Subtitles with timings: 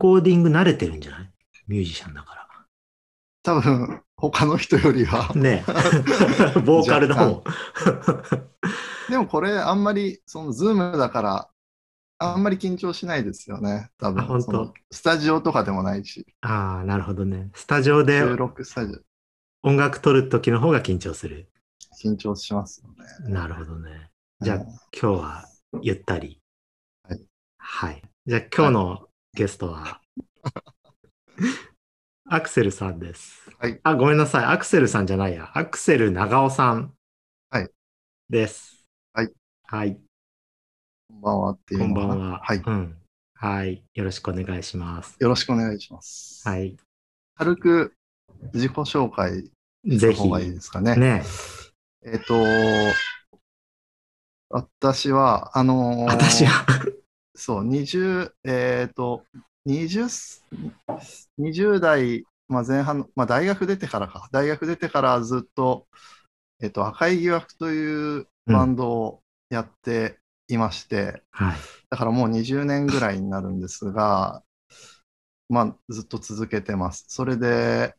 [0.00, 1.30] レコーディング慣れてるんじゃない？
[1.68, 2.34] ミュージシャンだか
[3.42, 5.40] 多分、他の人よりはら。。
[5.40, 5.72] ねえ
[6.60, 7.44] ボーカルの方。
[9.08, 11.50] でもこれ、あんまり、その、ズームだから、
[12.18, 13.90] あんまり緊張しないですよね。
[13.98, 17.50] 多あ本当スタジオとかでもないし、ああ、なるほどね。
[17.54, 21.48] スタジオで収録スタジオ、音楽録る時の方が緊張する。
[22.04, 23.32] 緊張しますよね。
[23.32, 24.10] なるほどね。
[24.42, 25.44] じゃあうん今日は
[25.80, 26.42] ゆったり。
[27.08, 27.26] はい。
[27.56, 28.02] はい。
[28.26, 30.00] じゃあ今日のゲストは、
[32.26, 33.48] アクセルさんです。
[33.58, 33.80] はい。
[33.82, 34.44] あ、ごめんなさい。
[34.44, 35.50] アクセルさんじゃないや。
[35.56, 36.94] アクセル長尾さん。
[37.50, 37.70] はい。
[38.28, 38.86] です。
[39.12, 39.32] はい。
[39.64, 40.00] はい。
[41.08, 42.40] こんばんはっていうこんばんは。
[42.42, 42.58] はい。
[42.58, 42.96] うん。
[43.34, 43.84] はい。
[43.94, 45.16] よろしくお願いします。
[45.20, 46.46] よろしくお願いします。
[46.46, 46.76] はい。
[47.36, 47.94] 軽く
[48.52, 49.50] 自己紹介
[49.84, 50.18] しぜひ。
[50.18, 50.96] た方がいいですかね。
[50.96, 51.22] ね
[52.04, 52.34] えっ、と、
[54.48, 56.66] 私は、あのー私は。
[57.40, 59.24] そう、20、えっ、と、
[59.64, 60.06] 20、
[61.38, 65.86] 20代、まあ、前半の、まあ、大学出てからか、大学出てからずっと、
[66.60, 71.56] えっ、と、赤い疑惑というバンドをやっていまして、はい。
[71.88, 74.42] だからもう20年ぐらいになるんですが、
[75.48, 77.06] まあ、ずっと続けてます。
[77.08, 77.94] それで、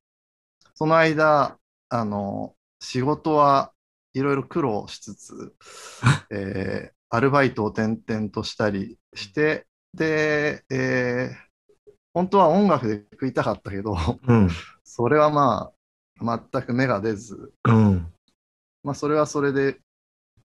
[0.76, 1.58] その間、
[1.90, 3.74] あの、仕事は
[4.14, 5.56] いろいろ苦労しつつ、
[6.30, 11.52] えーアルバイトを転々としたりして、で、えー
[12.14, 13.96] 本当は音楽で食いたかったけど、
[14.28, 14.50] うん。
[14.84, 15.72] それはま
[16.20, 18.14] あ、全く芽が出ず、うん。
[18.84, 19.80] まあ、それはそれで、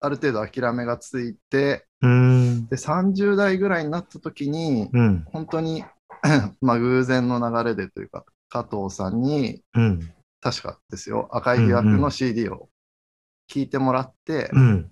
[0.01, 2.69] ある程度諦めがついて、うん。
[2.71, 5.27] で、30代ぐらいになった時に、うん。
[5.27, 5.85] 本当に
[6.61, 10.13] まあ偶然の流れでというか、加藤さんに、うん。
[10.41, 12.71] 確かですよ、赤い疑惑の CD を
[13.51, 14.91] 聞いてもらって、うん。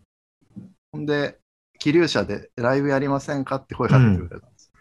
[0.93, 1.39] ほんで、
[1.85, 4.73] 気流者でライブやりませんかって声かけてくれたんです。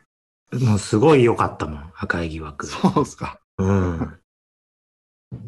[0.63, 1.91] もうすごい良かったもん。
[1.97, 2.65] 赤い疑惑。
[2.65, 3.41] そうですか。
[3.57, 4.19] うん。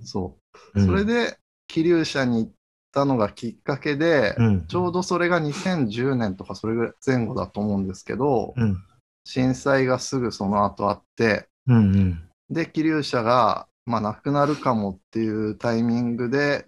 [0.03, 0.38] そ
[0.75, 0.85] う。
[0.85, 2.51] それで、気流者に行っ
[2.91, 4.67] たのがきっかけで、うん。
[4.67, 8.75] ちょうどそれが2010年とかそれぐらい前後だと思うんですけど、うん。
[9.23, 11.75] 震災がすぐその後あって、うん。
[11.77, 12.29] うん。
[12.49, 16.67] で、気流者が、まあ、なくなるかもっていうタイミングで、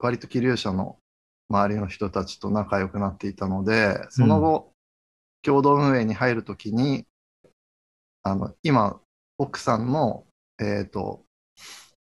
[0.00, 0.98] 割と気流者の
[1.50, 4.72] 周りの人たちと仲良くなっていたので、その後、
[5.42, 7.06] 共同運営に入るときに、
[8.22, 9.00] あの、今、
[9.38, 10.26] 奥さんの、
[10.60, 11.24] えっ、と、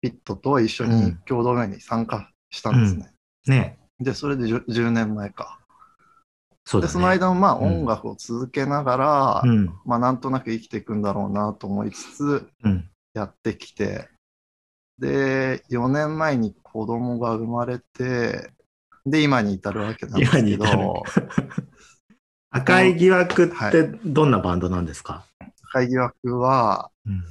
[0.02, 3.14] ピットと一緒に共同運営に参加したんですね。
[3.48, 5.60] ねで、それで 10, 10年前か。
[6.50, 6.88] で、そね。
[6.88, 9.74] その間もまあうん音楽を続けながら、うん。
[9.86, 12.90] まあなんとなく生きていくんだろうなと思いつつ、うん。
[13.14, 14.10] やってきて、
[15.00, 18.52] で、4年前に子供が生まれて、
[19.10, 21.04] で、今に至るわけなんですけど、
[22.50, 25.26] 赤い疑惑はってどんなバンドなんですか？
[25.72, 27.24] 会議枠は、うん。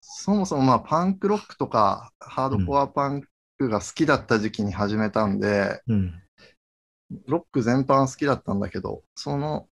[0.00, 3.22] そもそもまあパンクロックとかハードコアパン
[3.58, 6.14] クが好きだった時期に始めたんで、うん。
[7.26, 9.68] ロック全般好きだったんだけど、その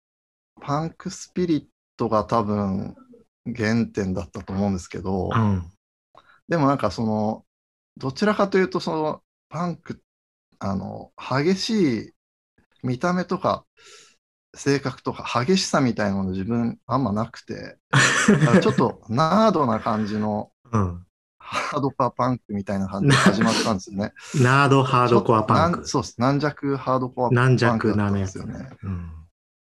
[0.61, 1.65] パンクスピリッ
[1.97, 2.95] トが多分
[3.45, 5.65] 原点だったと思うんですけど、うん。
[6.49, 7.45] でもなんかその、
[7.97, 10.01] どちらかというとそのパンク、
[10.65, 12.13] あの、激しい
[12.83, 13.67] 見た目とか
[14.55, 17.77] 性格とか激しさみたいなの自分あんまなくて、
[18.63, 21.07] ちょっとナードな感じのうん。
[21.47, 24.15] ハードコアパンクみたいな感じで始まったんですよね。
[24.43, 25.87] ナードハードコアパンク。
[25.87, 26.15] そうです。
[26.19, 28.71] 軟弱ハードコアパ軟ンクなやつですよね。。
[28.83, 29.11] うん。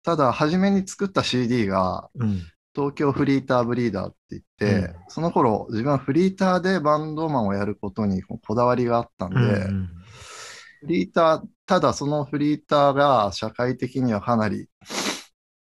[0.02, 2.42] ただ、初めに作った CD がうん。
[2.76, 9.90] 東京フリーターブリーダーって言って、うんその頃自分はフリーターでバンドマンをやることにこだわりがあったんで、うん。
[10.84, 14.68] フリーター、ただそのフリーターが社会的にはかなり、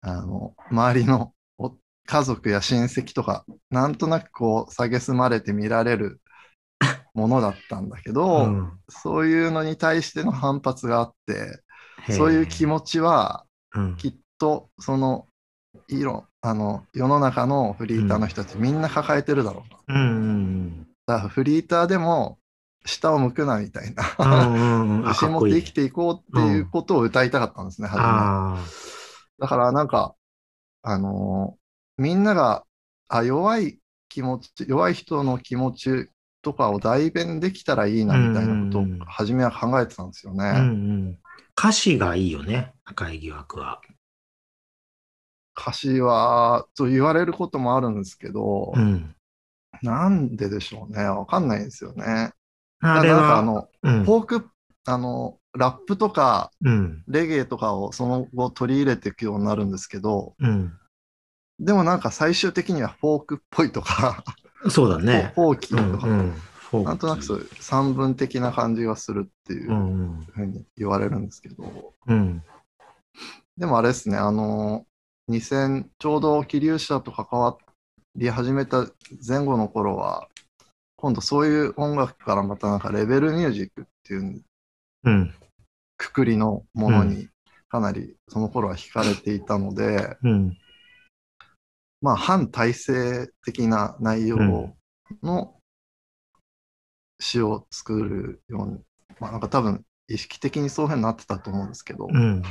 [0.01, 1.75] あの、周りのお
[2.07, 6.19] 家族や親戚とか、なんとなくこう、蔑まれて見られる
[7.13, 8.71] ものだったんだけど、うん。
[8.89, 11.61] そういうのに対しての反発があって、
[12.11, 13.45] そういう気持ちは、
[13.75, 13.95] うん。
[13.97, 15.27] きっと、その、
[15.89, 19.77] いろ、あの、世の中のフリーターの人たちみんな抱えてるだろうと。
[19.89, 19.95] うん。
[19.95, 20.87] うん。
[21.05, 22.39] だからフリーターでも、
[22.85, 24.03] 下を向くなみたいな。
[25.07, 28.03] 自信持って生きていこうっていうことを歌いたかったんですね、初め。
[28.05, 28.57] あ
[29.39, 30.15] だからなんか、
[30.81, 31.63] あのー
[31.97, 32.65] みんなが、
[33.07, 36.09] あ、弱い気持ち、弱い人の気持ち
[36.41, 40.43] とかを代弁できたらいいなみたいなことを初めは考えてたんですよね。
[40.43, 40.59] あ。
[40.59, 40.71] うんう
[41.09, 41.19] ん。
[41.57, 42.73] 歌詞がいいよね。
[42.83, 43.79] 赤い疑惑は。
[45.55, 49.15] 歌詞は、と言われることもあるんですけど、うん。
[49.83, 51.03] なんででしょうね。
[51.03, 52.31] わかんないんですよね。
[52.83, 54.03] あれなんかあは、の、うん。
[54.03, 54.49] フォーク、
[54.85, 57.03] あの、ラップとかうん。
[57.07, 60.73] レゲエとかをその後取り入れていくようになるんですけど、うん。
[61.59, 64.23] でもなんか最終的にはフォークっぽいとか、
[64.69, 65.31] そうだね。
[65.35, 66.31] フォーキうーとか、んうん。
[66.31, 70.25] フォーキーなんとなくそういう三分的な感じがするっていううんうん。
[70.25, 72.41] ふうに言われるんですけど、うん。
[73.57, 74.85] でもあれですね、あの、
[75.29, 77.57] 2000、ちょうど気流者と関わ
[78.15, 78.87] り始めた
[79.25, 80.27] 前後の頃は、
[81.03, 84.41] 今度そういう音楽からまたなんかレベルミュージックっていう
[85.03, 85.33] うん。
[85.97, 87.27] くくりのものに
[87.67, 90.57] かなりその頃は惹かれていたので、うん。
[92.01, 94.73] まあ反体制的な内容
[95.21, 95.57] の
[97.19, 98.79] 詩を作るように、
[99.19, 102.41] まあなんか多分意識的にそういうふうになってたと思うんですけど、うん。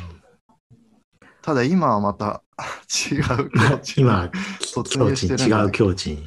[1.41, 2.43] ただ今はまた
[3.11, 4.31] 違う境地に今、
[4.75, 6.27] 突入してる違う境地に。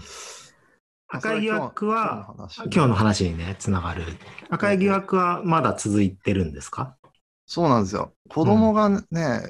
[1.08, 2.34] 赤い疑惑は、
[2.74, 4.04] 今日の話にね、つながる。
[4.50, 6.98] 赤い疑惑はまだ続いてるんですか？
[7.46, 8.14] そうなんですよ。
[8.30, 9.04] 子供がね、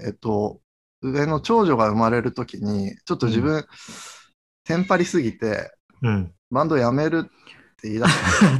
[0.06, 0.60] えっと、
[1.02, 3.66] 上の長女が生まれるときに、ちょっと自分、
[4.66, 5.72] テンパりすぎて、
[6.02, 6.32] うん。
[6.52, 7.24] バンドやめるっ
[7.78, 8.14] て言い出し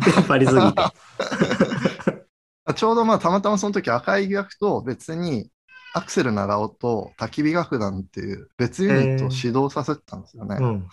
[0.16, 0.74] テンパりすぎて。
[2.66, 2.74] た。
[2.74, 5.50] ちょうどまあたまたまその時赤い疑惑と別に
[5.94, 10.58] アクセル長尾と焚き火楽団っていう別ユニットを指導させてたんですよね。
[10.60, 10.88] うん。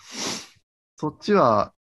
[0.97, 1.73] そっちは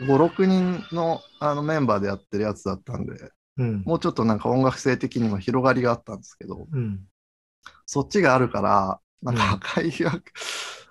[0.00, 3.82] 5、6人のあのメンバーでやってるやつだったんで、うん。
[3.84, 7.00] もうちょっとなんか音楽性的にも広がりがあったんですけど、うん。
[7.86, 10.22] そっちがあるから、なんか赤い疑惑、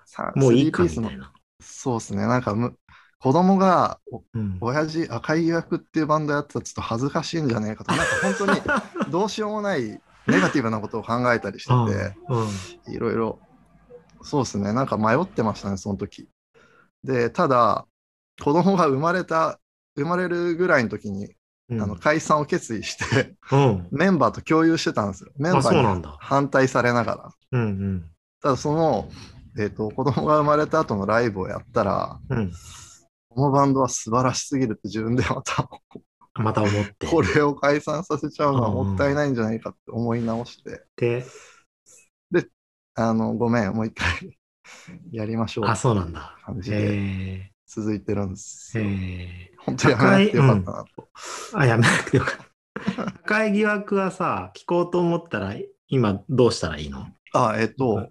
[0.06, 1.32] さもういいかみたいな。
[1.60, 2.76] そうですね、なんかむ
[3.18, 4.58] 子供が、おうん。
[4.60, 8.60] 親父、赤い疑惑っていうバンドやってたらちょっと恥ずかしいんじゃねえかと、なんか本当に
[9.12, 9.82] どうしようもない
[10.26, 12.92] ネガティブなことを考えたりしてて、うん。
[12.92, 13.38] いろいろ、
[14.22, 16.28] そうですね、なんか迷ってましたね、その時。
[17.04, 17.86] で、ただ、
[18.42, 19.60] 子供が生まれた、
[19.96, 21.34] 生まれるぐらいの時に、
[21.68, 21.82] うん。
[21.82, 23.88] あの解散を決意して、うん。
[23.92, 25.30] メンバーと共有してたんですよ。
[25.36, 26.04] メンバーに。
[26.18, 27.30] 反対されながら。
[27.52, 28.04] うん
[28.42, 29.08] ただその、
[29.56, 32.38] えっ、と、子供が生まれた後のライブをやったら、うん。
[32.38, 32.52] うん。
[33.28, 35.68] このバンドは素晴らしすぎるって自分でまた、
[36.34, 37.06] また思って。
[37.06, 40.84] これを解散させちゃうのはもったいないんじゃないかって思い直して、
[42.30, 42.48] で、
[42.94, 44.36] あの、ごめん、もう一回
[45.12, 45.64] やりましょう。
[45.66, 46.36] あ、そうなんだ。
[46.44, 48.82] 感じでへ続いてるんですえ。
[48.82, 48.88] よ。
[48.88, 49.52] へえ。
[49.58, 51.08] 本当やめなくてよかったなと。
[51.54, 52.36] あ、やめなくてよかっ
[52.96, 53.06] た。
[53.06, 55.54] 赤い疑惑はさ、聞こうと思ったら、
[55.88, 57.06] 今どうしたらいいの？
[57.32, 58.10] あ、えっ、と、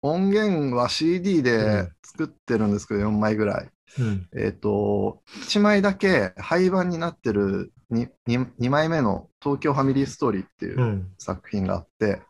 [0.00, 3.68] 音源は CD うでん作ってるんですけど、4枚ぐらい。
[3.98, 4.28] うん。
[4.36, 12.22] えっ、と、1枚だけ廃盤になってる 2, 2枚目の東京ファミリーストーリーっていううん作品があって、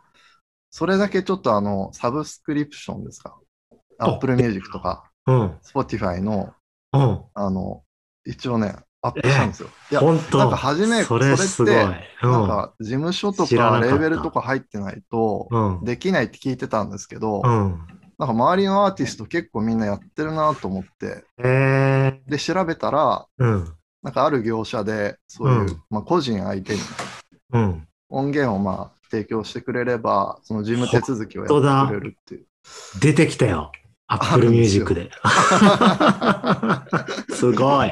[0.71, 3.39] それだけちょっとあの、サブスクリプションですか？
[3.99, 5.59] あ Apple Music とかうん。
[5.63, 6.55] Spotify の、
[6.93, 7.21] うん。
[7.35, 7.83] あの、
[8.25, 9.69] 一応ね、アップしたんですよ。
[9.91, 11.37] いや、本当なんか初めそれ。
[11.37, 11.73] それ
[12.23, 12.33] うん。
[12.33, 15.85] なんか事務所とかレーベルとか入ってないとうん。
[15.85, 17.79] できないって聞いてたんですけど、うん。
[18.19, 22.23] なんか周りのアーティスト結構みんなやってるなと思って、へえ。
[22.27, 23.73] で、調べたら、うん。
[24.03, 26.81] なんかある業者で、そういう、うんまあ、個人相手に
[27.53, 27.89] うん。
[28.09, 32.47] 音源をまあ提供してくれれば、その事務手続きをやってくれるっていう。
[33.01, 33.71] 出てきたよ。
[34.09, 35.11] あ Apple るんですよ Music で。
[37.35, 37.91] すごい。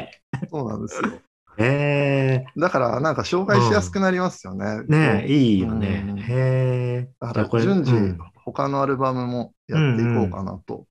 [0.51, 1.11] そうなんですよ。
[1.59, 2.47] へえ。
[2.57, 4.83] だから、なんか紹介しやすくなりますよね。
[4.89, 6.15] ねえ、いいようんね。
[6.19, 7.11] へえ。
[7.21, 10.87] だから順次、うん他のアルバムもやっていこうかなと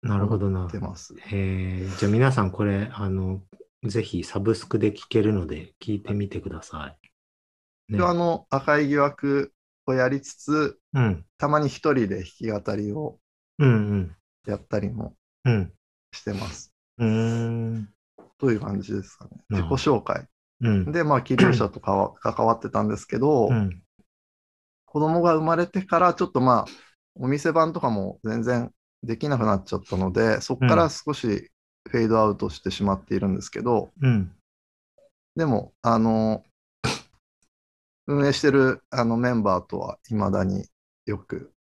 [0.00, 0.70] なるほどな思っ。
[0.70, 1.14] てます。
[1.18, 1.86] へえ。
[1.98, 3.42] じゃあ皆さんこれ、あの、
[3.84, 6.96] ぜひサブスクで聴けるので聞いてみてくださ
[7.88, 7.92] い。
[7.92, 9.52] ねであの、赤い疑惑
[9.86, 11.26] をやりつつ、うん。
[11.36, 13.18] たまに一人で弾き語りを
[13.58, 14.16] うんうん。
[14.46, 15.72] やったりもうん。
[16.12, 16.74] してます。
[16.98, 17.88] うーん。
[18.38, 19.30] という感じですかね。
[19.50, 20.26] 自己紹介。
[20.60, 20.92] うん。
[20.92, 23.82] で、まあ、気流者とかは 関わってたんですけど、うん。
[24.86, 26.64] 子供が生まれてから、ちょっとまあ、
[27.14, 28.70] お店番とかも全然
[29.02, 31.50] できなくなっちゃったので、そこから少し
[31.88, 34.32] フェードアウトしてしまっているんですけど、うん。
[35.34, 36.44] でも、あの、
[38.06, 40.66] 運営してるあのメンバーとは未だに
[41.06, 41.52] よく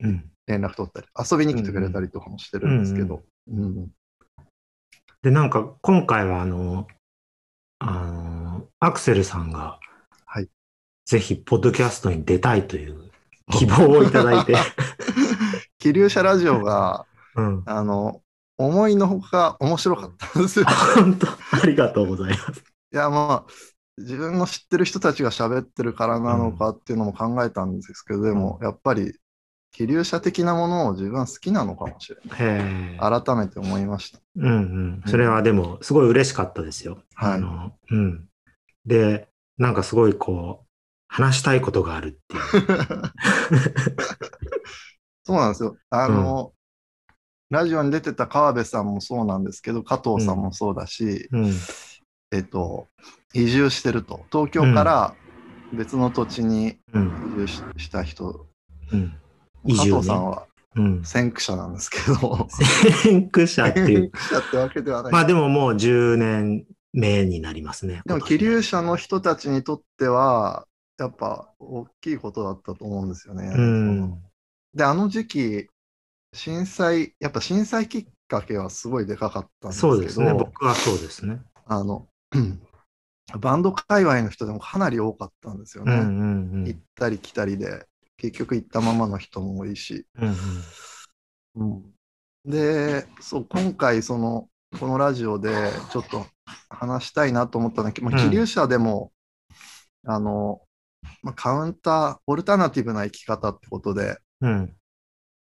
[0.00, 0.30] うん。
[0.46, 3.90] 連絡取ったり、遊びに来てくれたりとかもしてるんですけど、うん
[5.22, 6.86] で、なんか今回はあの、
[7.78, 9.78] あの、アクセルさんが、
[10.24, 10.48] はい
[11.04, 13.10] ぜひ、ポッドキャストに出たいという
[13.52, 14.54] 希望をいただいて、
[15.78, 17.62] 気流者ラジオが、うん。
[17.66, 18.22] あの、
[18.56, 20.66] 思いのほか面白かったんですよ。
[20.96, 22.64] 本当、ありがとうございます。
[22.92, 23.52] いや、まあ、
[24.00, 29.14] 自分の知ってる人たちが喋ってるからなのかっていうのも考えたんですけど、でも、やっぱり、
[29.72, 33.22] 気流者的なものを自分は好きなのかもしれない。
[33.22, 34.18] 改めて思いました。
[34.36, 35.02] うんうん。
[35.06, 37.02] それはでも、すごい嬉しかったですよ。
[37.14, 38.28] はいあの、うん。
[38.84, 39.28] で、
[39.58, 40.66] なんかすごいこう、
[41.08, 42.42] 話したいことがあるっていう。
[45.24, 45.76] そうなんですよ。
[45.90, 46.52] あの、
[47.50, 51.52] ラジオに出てた川辺さんもそうなんですけど、加藤さんもそうだし、うん。
[52.32, 52.88] えっと、
[53.34, 54.24] 移住してると。
[54.32, 55.14] 東京から
[55.72, 57.16] 別の土地にうん。
[57.26, 58.46] 移住しした人、
[58.92, 59.14] うん。
[59.64, 59.84] 移加。
[59.96, 60.46] 藤さんは
[60.76, 61.04] うん。
[61.04, 64.10] 先駆者なんですけど、先駆者っていう。
[64.10, 65.12] 先駆者ってわけではない。
[65.12, 68.02] まあでももう10年目になりますね。
[68.06, 70.66] でも、気流者の人たちにとっては、
[70.98, 73.50] やっぱ大きいことだったと思うんですよね。
[73.52, 74.22] うん。
[74.74, 75.66] で、あの時期、
[76.32, 80.34] 震災、やっぱ震災きっかけはすごいでかかったんですけど、そうですね。
[80.34, 81.40] 僕はそうですね。
[81.66, 82.06] あの、
[83.38, 85.94] バンド界隈の人でもかなり多かったんですよね。
[85.94, 86.64] うんうんうん。
[86.66, 90.06] 行ったり来たりで、結局行ったままの人も多いし。
[90.18, 90.34] うん
[91.56, 91.82] うん
[92.44, 95.50] で、そう、今回、その、このラジオで
[95.90, 96.26] ちょっと
[96.70, 99.12] 話したいなと思ったんだけど、まあ、うん気流者でも、
[100.06, 100.62] あの、
[101.22, 104.74] まあ、カウンター、オルタナティブな生き方ってことで、うん。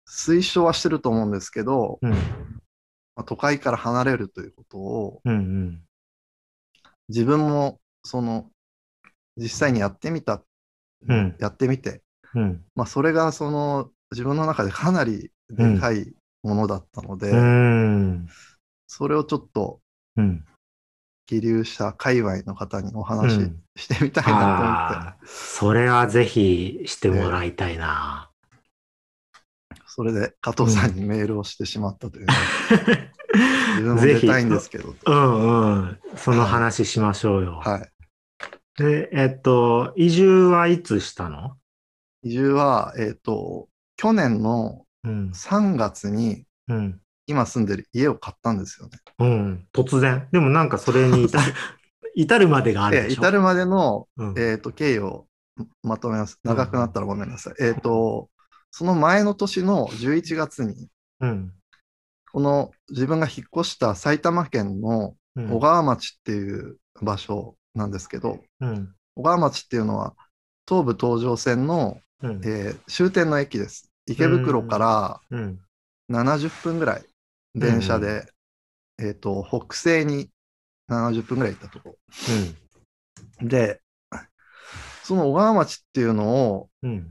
[0.09, 2.11] 推奨はしてると思うんですけど、うん。
[2.11, 2.17] ま
[3.17, 5.83] あ、都会から離れるということを、うんうん。
[7.09, 8.50] 自分も、その、
[9.37, 10.43] 実際にやってみた、
[11.07, 12.03] うんやってみて、
[12.35, 12.65] うん。
[12.75, 16.12] まあ、それが、その、自分の中でかなりでかい
[16.43, 18.29] ものだったので、うん。
[18.87, 19.81] それをちょっと、
[20.17, 20.45] うん。
[21.27, 28.31] 気流者界隈の方におう話んしてみたいなと思って、ああ、それはぜひしてもらいたいな。
[29.87, 32.33] それで加藤さんにメールをしてしまったというね、
[33.79, 35.99] 自分も出たいんですけど、 うんうん。
[36.17, 37.61] その話しましょうよ。
[37.65, 38.83] はい。
[38.83, 41.57] で、えっと、移住はいつしたの？
[42.23, 45.31] 移住は、えっ、と、去年のうん。
[45.33, 47.01] 3月にうん。
[47.27, 48.99] 今住んでる家を買ったんですよね。
[49.19, 49.67] うん。
[49.73, 50.29] 突然。
[50.33, 51.55] でもなんかそれに至る
[52.15, 53.23] 至るまでがあるで、でしょ？
[53.23, 54.39] 至るまでの、うん。
[54.39, 55.27] えっ、と、経緯を
[55.83, 56.39] まとめます。
[56.43, 57.55] 長くなったらごめんなさい。
[57.61, 58.29] えっ、と、
[58.71, 60.89] その前の年の11月に、
[61.21, 61.53] うん。
[62.33, 68.93] この自分が引っ越した埼玉県のうん小川町っていう場所なんですけど、うん。
[69.15, 70.15] 小川町っていうのは
[70.69, 72.41] 東武東上線の、うん。
[72.45, 73.91] えー終点の駅です。
[74.07, 75.61] 池袋からうん。
[76.11, 77.05] 70分ぐらい
[77.55, 78.27] 電車で、
[78.99, 80.31] えっ、と、北西に
[80.89, 81.91] 70分ぐらい行ったとこ
[83.41, 83.47] ろ。
[83.47, 83.81] で、
[85.05, 86.91] その小川町っていうのをうん。
[86.91, 87.11] うん。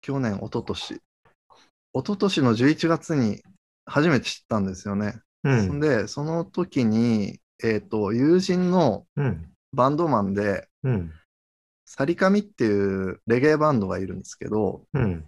[0.00, 1.00] 去年、一昨年一
[1.94, 3.42] 昨年の11月に
[3.86, 5.20] 初めて知ったんですよね。
[5.44, 5.80] うん。
[5.80, 9.50] で、その時に、えっ、と、友人のうん。
[9.72, 11.12] バンドマンで、うん。
[11.84, 15.24] サリカミっていうレゲエバンドがいるんですけど、うん。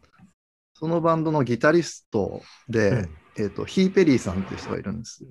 [0.75, 5.25] そのバンドのギタリストで、えっ、と、ヒーペリーさんっていう人がいるんです。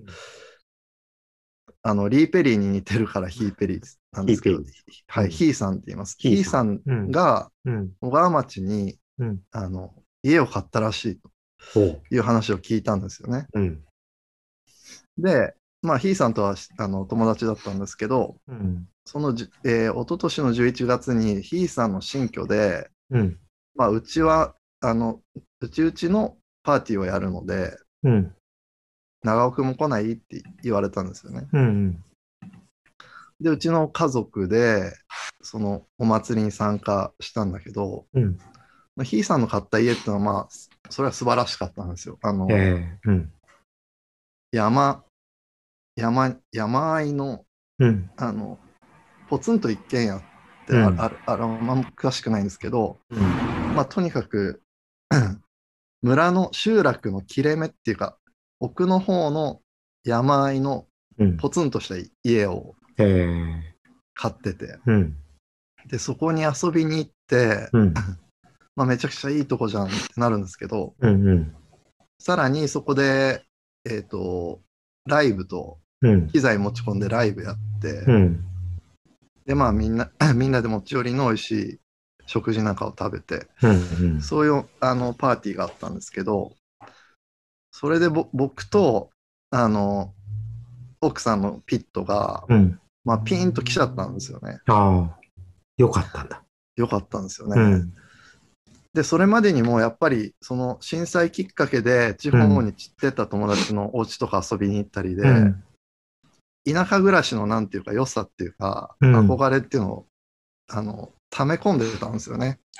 [1.81, 4.71] あの、リーペリーに似てるからヒーペリーなんですけどヒーペ、
[5.07, 6.15] はい、うんヒーさんって言います。
[6.19, 7.91] ヒーさんうんがうん。
[8.01, 9.39] 小川町に、うん。
[9.51, 11.29] あの、家を買ったらしいと。
[12.11, 13.47] いう話を聞いたんですよね。
[13.53, 13.83] うん。
[15.17, 18.87] で、まあ、ヒーさんとはあの友達だったんですけど、うん。
[19.05, 23.39] そのじ、えー、一昨年の11月にヒーさんの新居で、うん。
[23.75, 25.21] まあ、うちは、あの、
[25.61, 28.35] うちうちのパーティーをやるので、うん。
[29.23, 31.47] 長尾くんも来ないって言われたんですよね。
[31.51, 32.03] うん。
[33.39, 34.93] で、うちの家族で、
[35.41, 38.37] そのお祭りに参加したんだけど、うん。
[38.95, 40.47] まあヒーさんの買った家っていうのは、まあ、
[40.89, 42.17] それは素晴らしかったんですよ。
[42.21, 42.99] あの、ええ。
[43.05, 43.31] うん。
[44.51, 45.03] 山、
[45.95, 47.45] 山、山あいの、
[47.79, 48.09] うん。
[48.17, 48.59] あの、
[49.29, 50.19] ポツンと一軒家っ
[50.67, 53.19] てあ,、うんあるあの、まあ、詳しくないんですけど、うん。
[53.75, 54.61] まあ、とにかく、
[56.01, 58.17] 村の集落の切れ目っていうか、
[58.59, 59.61] 奥の方の
[60.03, 60.87] 山あいの
[61.17, 61.37] うん。
[61.37, 63.75] ポツンとした家をええ。
[64.13, 65.17] 買ってて、うん。
[65.87, 67.93] で、そこに遊びに行って、うん。
[68.75, 71.27] まあ、めちゃくちゃいいとこじゃんってなるんですけど、うん。
[71.27, 71.55] うん。
[72.19, 73.43] さらにそこで、
[73.89, 74.61] えっ、と、
[75.05, 76.27] ライブとうん。
[76.27, 78.45] 機材持ち込んでライブやって、うん。
[79.45, 81.79] で、まあみんな、 みんなで持ち寄りの美味しい
[82.25, 84.21] 食事なんかを食べて、うん。
[84.21, 86.53] そういうあのパーティーがあったんですけど、
[87.71, 89.09] それでぼ僕と、
[89.51, 90.13] あの、
[91.01, 92.79] 奥さんのピットが、うん。
[93.03, 94.59] まあピーンと来ちゃったんですよね。
[94.67, 95.19] ああ。
[95.77, 96.43] よかったんだ。
[96.75, 97.61] よかったんですよね。
[97.61, 97.93] うん。
[98.95, 105.63] で、それまでにもやっぱり、その震災きっかけで地方に散ってた友達のお家とか遊びに行ったりで、うん。
[106.65, 110.07] 田舎暮らしのなんていうか良さっていうか、うん憧れっていうのを、
[110.69, 112.61] あの、溜め込んでたんですよね。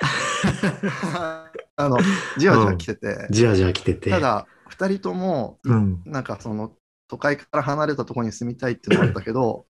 [1.76, 1.98] あの、
[2.38, 4.08] じわじわ来てて、じわじわ来てて。
[4.08, 6.00] た、だ、二人とも、うん。
[6.06, 6.72] なんかその、
[7.08, 9.66] 都会から離れたところに住みたいっていうのがあったけど、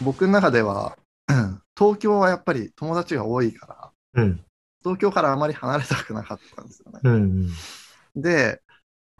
[0.00, 0.96] 僕の中では、
[1.28, 4.44] うん東京はやっぱり友達が多いから、うん。
[4.84, 7.00] 東京からあまり離れたくなかったんですよね。
[7.02, 7.48] うん。
[8.14, 8.60] で、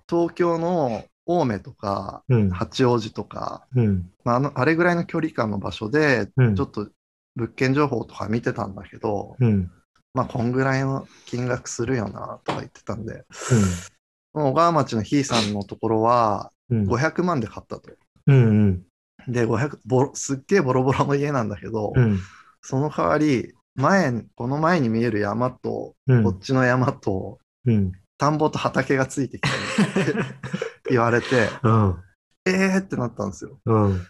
[0.08, 2.50] 東京の青梅とか、うん。
[2.50, 4.10] 八王子とか、うん。
[4.24, 6.88] まあ、あのあれぐらいの距離感の場所で、うんちょっと
[7.36, 9.70] 物件情報とか見てたんだけど、うん。
[10.12, 13.24] まあ、こんぐらいの金額するよなとか言ってたんで、
[14.32, 16.84] 小川町のひいさんのところはうん。
[16.88, 17.90] 500万で買ったと。
[18.26, 18.82] うん。
[19.28, 22.18] で、500ボロすっげえボロボロの家なんだけど、うん。
[22.60, 26.24] その代わり、前、この前に見える山と、うん。
[26.24, 27.92] こっちの山と、うん。
[28.16, 30.14] 田んぼと畑がついてきたって
[30.90, 31.96] 言われて、うん。
[32.46, 33.58] えーってなったんですよ。
[33.64, 34.06] うん。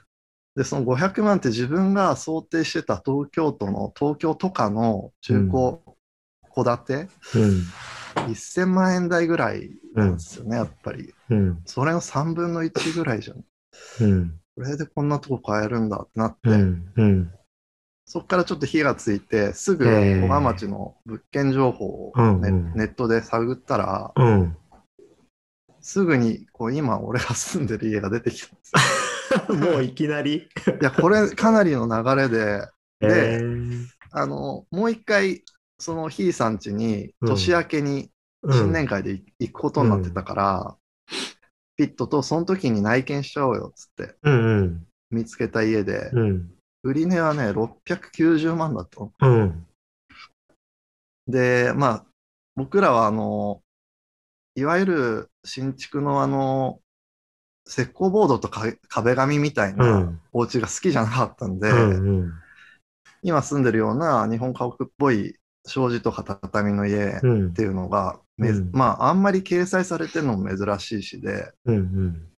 [0.57, 5.51] で、その500万って自分が想定してた東京都の東京都下の中古
[6.55, 7.63] 戸建て、うん。
[8.29, 11.13] 1000万円台ぐらいなんですよね、やっぱり。
[11.31, 11.63] うん。
[11.65, 13.45] それの3分の1ぐらいじゃん。
[14.01, 14.41] うん。
[14.55, 16.51] これでこんなとこ買えるんだってなって。
[18.15, 24.57] そこからちょっと火がついて、すぐ小川町の物件情報をネ,、ネットで探ったら、うん。
[25.81, 29.57] すぐにこう今俺が住んでる家が出てきたんですよ。
[29.59, 30.37] もういきなり？
[30.37, 30.45] い
[30.81, 32.69] や、これかなりの流れで、
[33.01, 35.43] えーあの、もう一回、
[35.81, 38.13] そのひいさん家にうん年明けに
[38.49, 40.77] 新年会でい行くことになってたから、
[41.77, 44.87] ピットとその時に内見しちゃおうよっつってうんうん。
[45.11, 46.55] 見つけた家で、うん。
[46.85, 49.13] 売り値はね、690万だったの。
[49.21, 49.67] うん。
[51.27, 52.07] で、まあ、
[52.55, 53.63] 僕らはあの、
[54.55, 56.81] いわゆる新築のあの、
[57.67, 62.33] 石膏ボードとか壁紙みたいうなんお家が好きじゃなかったんで、うん。
[63.23, 65.37] 今住んでるような日本家屋っぽい
[65.67, 67.55] 障子とか畳の家っうん。
[67.55, 72.29] ていうのが、うんまあ、あんまり掲載されてるのも珍しいしで、うん。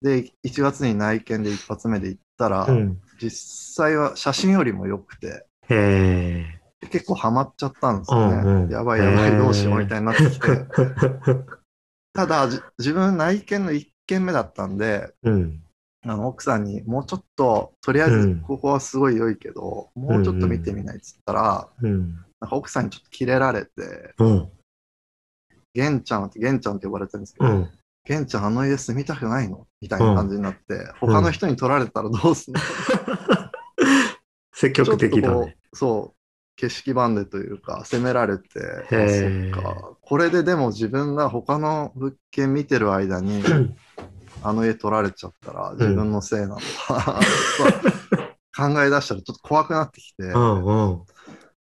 [0.00, 3.00] で、1月に内見で一発目で行ったら、うん。
[3.22, 6.44] 実際は写真よりも良くて、へ
[6.90, 8.34] 結構ハマっちゃったんですよね。
[8.34, 10.46] うんうんやばいやばい、どうしようみたいになってきて。
[10.48, 11.44] ー
[12.14, 15.62] ただ、じ自分内見の1軒目だったんで、うん。
[16.04, 22.14] あの奥さんにもうちょっと、とりあえずここはすごい良いけど、もうちょっと見てみないっつったら、うん。
[22.40, 23.70] なんか奥さんにちょっとキレられて、
[24.18, 24.50] うん。
[25.74, 27.68] 玄ちゃんって、玄ちゃんって呼ばれてるんですけど、
[28.08, 28.16] うん。
[28.16, 29.66] 玄ちゃんあの家住みたくないの？
[29.80, 32.60] みたいな感じになって、他の人に取られたらどうすんの、
[34.52, 35.56] 積極的だね。
[35.72, 36.16] うそう、
[36.56, 38.44] 景色版でというか、責められて、
[38.88, 39.96] そっか。
[40.00, 43.42] これででも自分が他の物件見てる間に、
[44.44, 47.20] あの家取られちゃったら自分のせいなのか、
[48.54, 51.02] 考え出したらちょっと怖くなってきて、うんうん。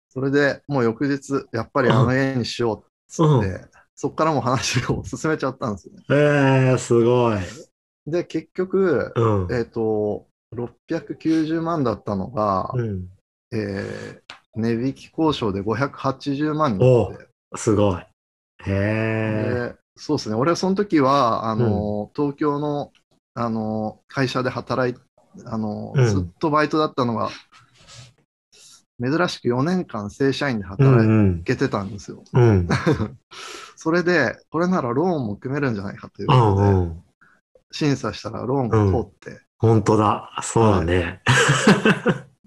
[0.08, 6.04] それでもう翌日、やっぱりあの家にしようっつって、うそっからもう話を進めちゃったんですよね。
[6.08, 7.38] えー、すごい。
[8.06, 9.52] で、結局、うん。
[9.52, 13.08] えっ、と、690万だったのが、うん。
[13.52, 18.00] えー値引き交渉で580万になって、すごい。
[18.00, 18.04] へ
[18.66, 19.72] え。
[19.72, 22.92] でそうですね、俺はその時は、あの、東京の、
[23.34, 25.00] あの、会社で働い
[25.44, 27.30] あの、うんずっとバイトだったのが、
[29.00, 32.24] 珍しく4年間正社員でう働んけてたんですよ。
[32.32, 32.68] うん。
[33.80, 37.02] それで、これならローンも組めるんじゃないかといううことで、んうん。
[37.70, 40.36] 審査したらローンが通って、本当だ。
[40.42, 41.22] そうだね。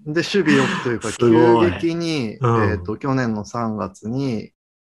[0.04, 4.52] で、守備よくというか、 急激に、うんえっ、と、去年の3月に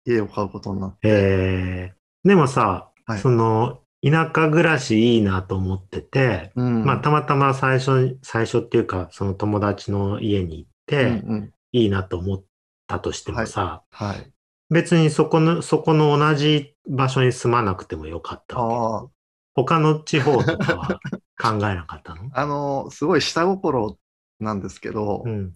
[0.06, 1.94] 家を買うことになって、へえ。
[2.24, 12.44] でもさ、はいその、田舎暮らしいいなと思ってて、うんまあ、たまたま最初、最初っていうか、その友達の家に行って、うんうんいいなと思っ
[12.86, 14.33] たとしてもさ、はい。
[14.74, 19.08] 別にそこの、そこの同じ場所に住まなくてもよかったわけ。
[19.08, 19.10] あ
[19.56, 21.00] 他の地方とかは
[21.40, 22.30] 考えなかったの？
[22.34, 24.00] あ、 あの、すごい下心
[24.40, 25.54] なんですけど、うん。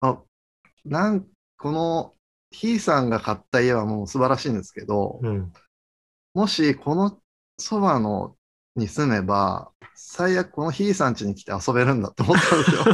[0.00, 0.22] あ
[0.84, 2.12] なんこの、
[2.50, 5.52] ひいさんが買った家はもう素晴らしいんですけど、うん。
[6.34, 7.18] もしこの
[7.58, 8.36] そばの
[8.76, 12.84] に住めば、最悪このひいさん家に来て遊べるんだと思ったんですよ。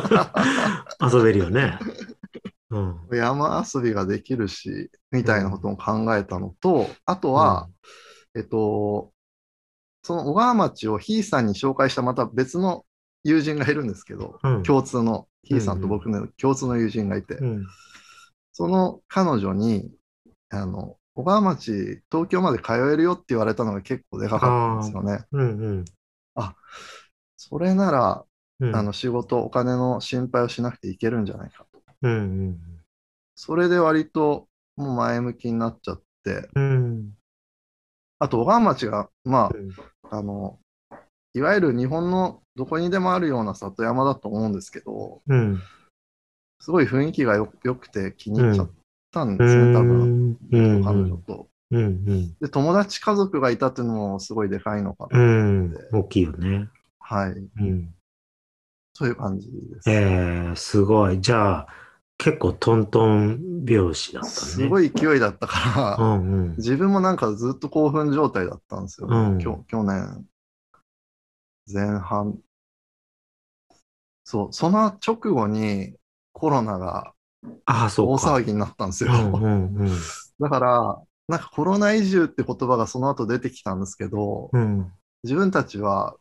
[1.19, 1.79] 遊べるよね。
[2.71, 2.99] うん。
[3.13, 7.69] 山遊びができるし、みたいなことも考えたのと、あとは、
[8.37, 9.13] えっと、
[10.03, 12.85] その小川町をひいさんに紹介したまた別の
[13.25, 17.67] 友人がいるんですけど、うん、共通の、ひいさんと僕の共通の友人がいて、うん。
[18.53, 19.91] その彼女に、
[20.51, 25.25] あの、小川町、東京まで通えるよって言われたのが結構でかかったんですよね。
[25.33, 25.59] うん。
[25.59, 25.85] うん。
[27.37, 28.25] それなら、
[28.61, 28.77] うん。
[28.77, 31.67] あの、仕事、お金の心配をしなくていけるんじゃないか
[32.03, 32.09] と。
[32.09, 32.59] うん。
[33.35, 37.13] それで割ともう前向きになっちゃって、うん。
[38.19, 39.71] あと小川町が、まうん。
[40.11, 40.59] あ、あの、
[41.33, 45.61] いわゆる日本のどこにでもあるような里山だと思うんですけど、うん。
[46.61, 48.71] すごい雰囲気がよよくて気に入っちゃっ
[49.13, 50.31] たんうですね、多分。
[50.33, 50.39] ん。
[50.53, 50.85] うん。
[50.85, 51.49] 彼女と。
[51.71, 52.35] うんうん。
[52.41, 55.23] で、友達家族がいたっていうのもすごいでかいのかうな。
[55.23, 55.75] ん。
[55.93, 56.69] 大きいよね。
[56.99, 57.31] はい。
[57.31, 57.95] うん。
[58.93, 59.91] そういう感じです。
[59.91, 61.21] えー、すごい。
[61.21, 61.69] じゃあ、
[62.21, 64.33] 結構トントン拍子だったね。
[64.35, 66.57] すごい勢いだったから、うんうん。
[66.57, 69.09] 自分もなんかずっと興奮状態だったんですよ。
[69.11, 70.27] うんきょ去年、
[71.73, 72.39] 前半。
[74.25, 75.95] そう、その直後に
[76.33, 77.15] コロナが
[77.65, 78.35] ああ、そう大か。
[78.35, 79.13] 騒ぎになったんですよ。
[79.13, 79.89] うんうんうん。
[80.41, 84.93] だから、なんかコロナ移住って言葉がその後出てきたんですけど、うん。
[85.23, 86.17] 自分たちは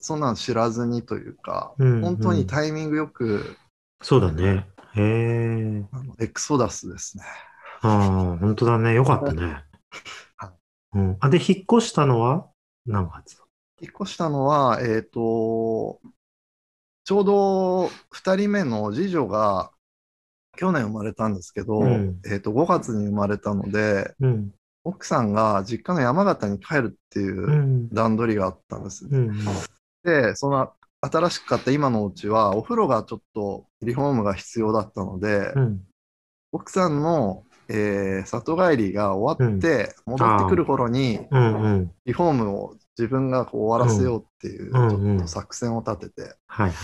[0.00, 3.56] そんなん知らずにというか、うん本当にタイミングよく、
[4.02, 4.66] そうだね。
[4.96, 5.84] へえ。
[5.92, 7.24] あのエクソダスですね。
[7.82, 8.94] ああ、本当だね。
[8.94, 9.64] よかったね
[10.36, 10.50] はい。
[10.94, 11.16] うん。
[11.20, 12.46] あ、で、引っ越したのは？
[12.86, 13.44] 何月だ？
[13.80, 16.00] 引っ越したのは、えっ、と、
[17.04, 19.70] ちょうど2人目の次女が
[20.56, 24.52] 去年生まれたんですけど、うんえっ、と、5月に生まれたので、うん。
[24.84, 29.06] 奥さんが実家の山形に帰るっていううん段取りがあったんです。
[29.10, 29.32] うん。
[30.04, 35.82] で、その新しく買った今のお家は、お風呂がちょっとリフォームが必要だったので、うん。
[36.52, 41.62] 奥さんの、えー里帰りが終わって、戻ってくる頃に、うん。
[41.62, 41.92] うん。
[42.04, 46.74] リフォームを自分がこう終わらせようっていう、うんちょっと作戦を立てて、はいは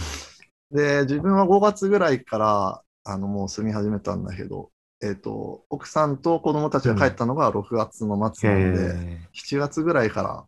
[0.72, 0.76] い。
[0.76, 4.70] で、自分は5月ぐらいから、あの、もう住み始めたんだけど、
[5.02, 10.44] えっ、と、奥さんと子供たちが帰ったのが6月の末なので、へ7月ぐらいから。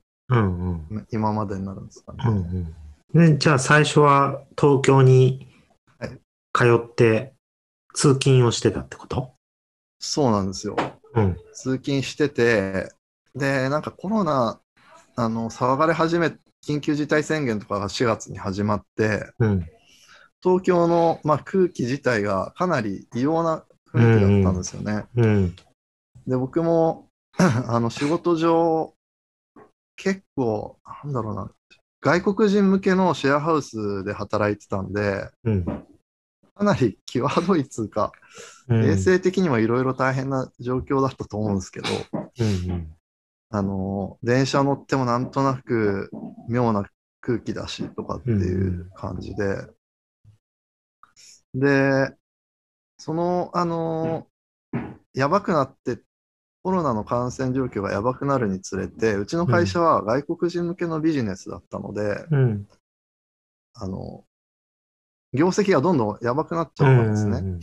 [1.11, 2.19] 今までになるんですかね。
[2.27, 2.75] うんうん。
[3.15, 5.47] で、じゃあ最初は東京に
[5.99, 6.19] はい
[6.53, 7.33] 通って
[7.95, 9.35] 通勤をしてたってこと？
[10.01, 10.77] そうなんですよ。
[11.15, 11.37] うん。
[11.53, 12.93] 通勤してて、
[13.37, 14.61] で、なんかコロナ、
[15.15, 19.67] あの、騒がれ始め、緊急事態宣言とかが4月に始まって、うん。
[20.43, 25.07] 東京の、まあ、空気自体がかなり異様な雰囲気だったんですよね。
[25.15, 25.57] うん。
[26.27, 28.93] で、僕も、 あの、仕事上、
[29.97, 31.51] 結構、なんだろうな、
[32.05, 35.65] 外国人向けのシェアハウスで働いてたんで、うん。
[35.65, 38.13] かなり際どいつうか、
[38.69, 38.85] うん。
[38.85, 41.89] 衛生的にもいろいろ大変な状況だったと思うんですけど、
[42.41, 42.95] うんうん。
[43.49, 46.11] あの、電車乗ってもなんとなく
[46.47, 46.85] 妙な
[47.23, 49.67] 空気だしとかっていう感じで、
[51.55, 52.15] で、
[52.99, 54.27] その、あの、
[55.15, 56.03] やばくなって、
[56.65, 62.67] コロナの感染状況がやばくなるにつれて、うちの会社は外国人向けのビジネスだったので、うん。
[63.75, 64.25] あの、
[65.35, 67.39] 業績がどんどんやばくなっちゃったんですね。
[67.39, 67.61] うん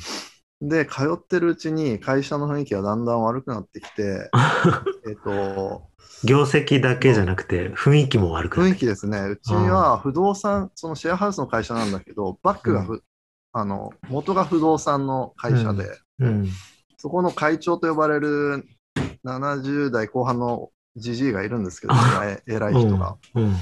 [0.63, 4.29] で、通ってるうちに会社の雰囲気がだんだん悪くなってきて、
[5.09, 5.81] えっと、
[6.23, 9.21] 業績だけじゃなくて雰囲気も悪くな雰囲って気ですね。
[9.21, 13.03] うちは不動産、そのシェアハウスの会社なんだけど、バックがふ、
[13.53, 16.47] あの、元が不動産の会社で、うん。
[16.97, 18.65] そこの会長と呼ばれる
[19.25, 23.17] 70代後半のじじいがいるんですけど、え偉い人が。
[23.35, 23.55] うん。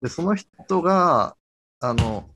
[0.00, 1.36] で、その人が、
[1.80, 2.28] あの、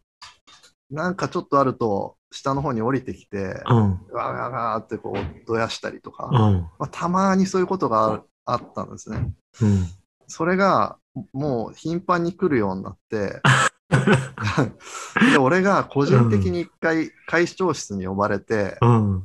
[0.90, 3.90] なんかちょっとあると、下の方に降りてきて、うん。
[4.12, 6.32] わーわってこう、どやしたりとか、うん。
[6.34, 9.32] まあ、たまにそういうことがああったんですね。
[9.62, 9.86] うん。
[10.28, 10.98] それが、
[11.32, 13.40] もう頻繁に来るようになって、
[15.32, 19.24] で、俺が個人的に一回会長室に呼ばれて、うん。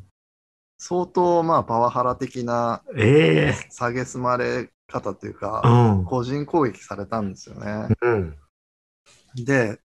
[0.84, 5.62] 相当まあパワハラ的なええ下げすまれ方といううか、
[6.02, 6.06] ん。
[6.06, 7.96] 個人攻撃されたんですよね。
[8.02, 8.36] うん。
[9.36, 9.80] で、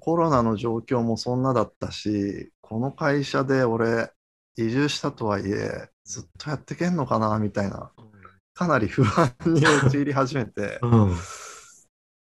[0.00, 4.12] コロナの状況もそんなだったし、この会社で俺
[4.56, 7.90] 移住したとはいえ、ずっとやってけんのかなみたいな、
[8.52, 11.16] かなり不安に陥り始めて、うん。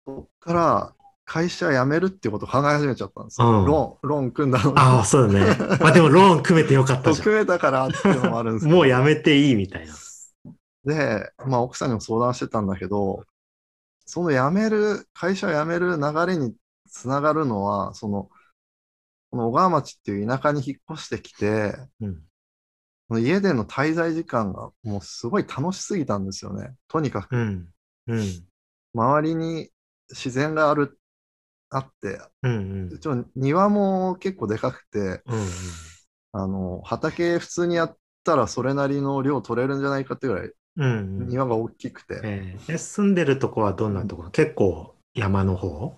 [0.07, 0.95] そっから
[1.27, 3.61] 会社辞めるっていうことを考え始めちゃったんですよ。
[3.61, 4.79] うんローン、ローン組んだのに。
[4.79, 5.57] ああ、そうだね。
[5.83, 8.77] まあでもローン組めてよかったじゃ組めたからっていうのもあるんですけど。
[8.77, 8.79] ん。
[8.79, 9.95] もうやめていいみたいな。
[10.85, 13.25] で、まあ奥さんにも相談してたんだけど、
[14.07, 16.55] その辞める、会社辞める流れに
[16.89, 18.31] つながるのは、その、
[19.31, 22.23] この小川町っていう田舎に引っ越してきて、うん。
[23.09, 26.75] その家での滞在時間がもうすごい楽しすぎたんですよね。
[26.89, 27.37] とにかく。
[27.37, 27.69] うん。
[28.07, 28.45] うん。
[28.95, 29.71] 周りに
[30.11, 30.99] 自然がある、
[31.71, 32.91] あって、うん。
[32.95, 35.47] 一応庭も結構でかくて、うん。
[36.33, 41.29] あの、畑普通にやったらそれなりの量取れるんじゃないかってぐらいうん。
[41.29, 44.23] 庭が大きくて、えーえ住んでるとこはどんなとこ？
[44.25, 45.95] ろ結構山の方？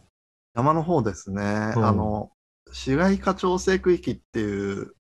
[0.55, 1.43] 山の方ですね、
[1.77, 2.31] うんあの、
[2.73, 4.93] 市街化調整区域っていう、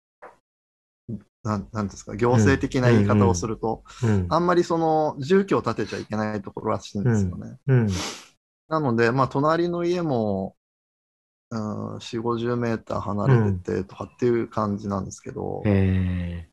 [1.44, 4.28] なんなんですか、行政的な言い方をすると、うん。
[4.30, 7.58] あんまりその住居を建てちゃいけないところらしいんですよね。
[7.68, 7.88] うん。
[8.70, 10.57] なので、まあ、隣の家も、
[11.52, 16.48] うん、4、50メーター離れててとかっていう感じなんですけど、え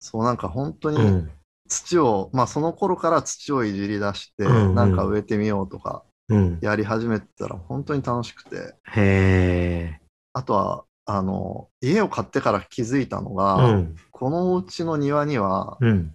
[0.00, 1.32] そうなんか本当ー、にうん。
[1.68, 6.62] 土を、まあその頃から土をいじり出して、うんうんなんか植えてみようとかうん。
[6.62, 8.76] やり始めたら本当に楽しくて。
[10.32, 14.00] あとは、あの、家を買ってから気づいたのうが、ん。
[14.10, 16.14] このお家の庭にはうん。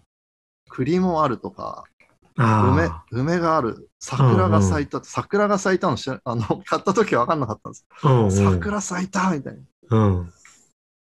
[0.70, 1.93] 栗もあるとか、あ
[2.36, 3.04] 梅あ。
[3.12, 7.86] 梅がある、桜が咲いた、桜が咲いたのあの 買った時は分かんなかったんです。
[8.04, 8.32] うん、うん。
[8.32, 9.62] 桜咲いたみたいな。
[9.98, 10.34] うん。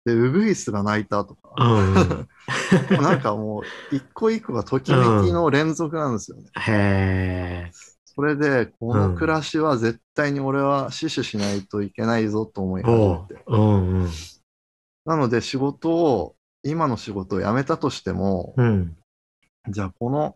[0.05, 1.53] で、ウグイスが鳴いたとか。
[1.57, 1.93] うん。
[1.93, 2.27] うん
[3.01, 6.43] なんかもう、一個一個がときめきの連続なんですよね。
[6.59, 7.71] へえ。
[8.05, 12.89] それで、この暮らしは絶対に俺は死守しないといけないぞと思いて。。
[12.91, 14.09] うんうん。
[15.05, 18.97] なので、仕事を、今の仕事を辞めたとしても、うん。
[19.69, 20.35] じゃあ、この、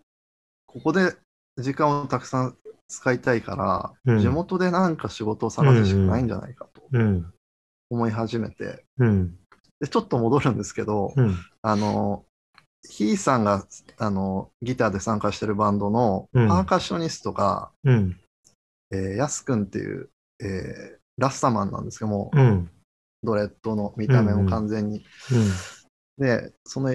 [0.75, 1.13] ここで
[1.57, 2.57] 時間をたくさん
[2.89, 7.33] 使いたいから、うん地元でなんか仕事を探すしかないんじゃないかとうん。
[7.89, 9.37] 思い始めて、うん。
[9.79, 11.37] で、ちょっと戻るんですけど、うん。
[11.61, 12.25] あの、
[12.87, 13.65] ひーさんが
[13.97, 18.19] あのギターで参加してるバンドのうんパーカッショニストが、うん。
[18.91, 20.09] えーやすくんっていう、
[20.41, 22.69] えーラスタマンなんですけども、うん。
[23.23, 25.05] ドレッドの見た目も完全に。
[26.17, 26.93] で、その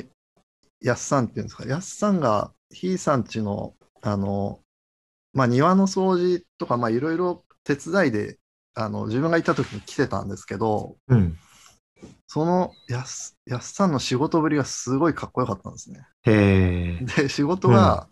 [0.83, 4.61] やすさんっていうんですか、やすさんがひーさんちの、あの、
[5.33, 8.39] まあ、庭の掃除とか、まあ、いろいろ手伝いで、
[8.75, 11.37] あの、自分がいた時に来てたんですけど、うん。
[12.27, 16.07] そのやすやすさんの仕事ぶりがすごいかっこよかったんですね。
[16.23, 17.05] へえ。
[17.05, 18.09] で、仕事が、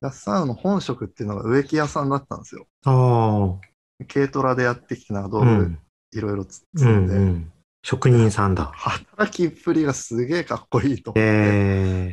[0.00, 2.66] やすさんの本職っていうのが植木屋さんだったんですよ。
[2.86, 4.04] ああ。
[4.06, 5.78] 軽トラでやってきて、な道具うん。
[6.12, 7.52] いろいろ積んで、んうん。
[7.82, 8.72] 職人さんだ。
[8.74, 11.24] 働きっぷりがすげえかっこいいと思って、へ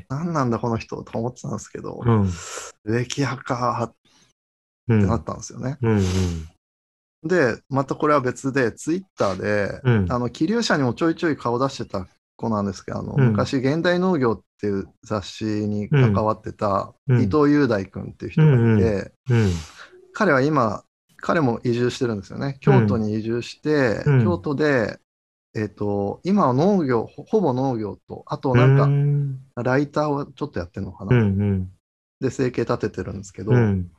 [0.01, 0.05] え。
[0.09, 2.29] 何なんだこの人と思ってたんですけど、うん。
[2.83, 3.93] 植木屋か
[4.87, 4.99] うん。
[4.99, 5.77] ってなったんですよね。
[5.81, 6.03] うんうん。
[7.27, 10.11] で、またこれは別で、ツイッターで、うん。
[10.11, 19.51] あの、気流社にもちょいちょい顔出してた子なんですけど、あの、うん昔、現代農業っていう雑誌に関わってたうん伊藤雄大君っていう人がいて、うんうん。
[20.13, 20.83] 彼は今、
[21.17, 22.57] 彼も移住してるんですよね。
[22.59, 24.99] 京都に移住して、うん京都で、
[25.55, 31.23] えっ、と、今は農業、ほほぼ農業と、あとなんうんか、ライターをちょっとやってるのかうな。
[31.23, 31.69] ん
[32.19, 33.57] で、生計立ててるんですけど、うん。
[33.57, 33.91] うん。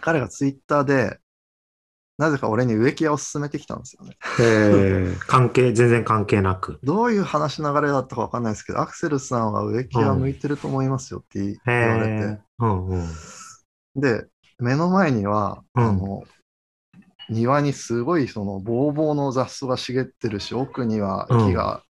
[0.00, 1.18] 彼がツイッターで、
[2.18, 4.16] なぜか俺に植木屋を勧めてきたんですよね。
[4.38, 5.16] へえ。
[5.26, 6.78] 関係、全然関係なく。
[6.84, 12.38] どういう話の流れだったかわかんないですけど、アクセルさんは植木屋向いてると思いますよって言われてえ。。
[12.60, 13.08] うんうん。
[13.96, 14.26] で、
[14.58, 16.24] 目の前には、うんあの、
[17.32, 21.82] 庭にすごいそのぼうぼうの雑草が茂ってるし、奥には木が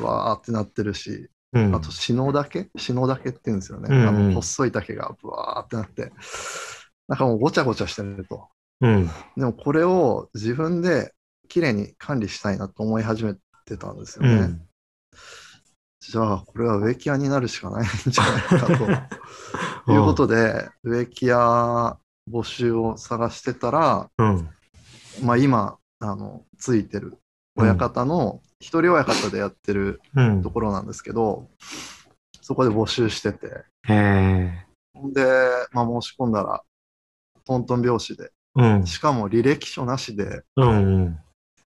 [0.00, 1.74] わーってなってるし、うん。
[1.74, 3.88] あと篠竹篠竹って言うんですよね。
[3.90, 6.12] うんうんあの細い竹がぶわーってなって、
[7.08, 8.48] なんかもうごちゃごちゃしてると。
[8.80, 9.10] うん。
[9.36, 11.12] でもこれを自分で
[11.48, 13.34] 綺麗に管理したいなと思い始め
[13.64, 14.32] てたんですよね。
[14.32, 14.62] うん。
[16.00, 18.66] じゃあ、これは植木屋になるしかないんじゃないか
[19.86, 21.98] と いうことで、植木屋
[22.30, 24.48] 募集を探してたら、うん。
[25.22, 27.18] まあ今、あの、ついてる
[27.56, 30.50] 親方の、一人親方でやってるうんと。
[30.50, 31.48] ころなんですけど、
[32.40, 34.66] そこで募集してて、へえ。
[35.12, 35.24] で、
[35.72, 36.62] まあ申し込んだら、
[37.44, 38.86] トントン拍子で、うん。
[38.86, 40.42] しかも履歴書なしで。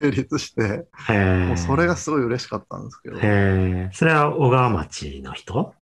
[0.03, 0.89] 成立して。
[1.47, 3.19] もうそれがすごい嬉しかったんですけど。
[3.93, 5.75] それは小川町の人？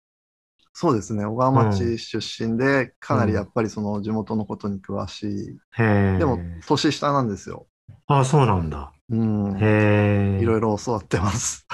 [0.79, 6.17] そうですね、小川町出身で、かなりやっぱりその地元のことに詳しい、へえ。
[6.19, 6.37] でも
[6.67, 7.65] 年下なんですよ。
[8.05, 8.91] あ、そうなんだ。
[9.09, 10.39] うん、へえ。
[10.39, 11.65] いろいろ教わってます。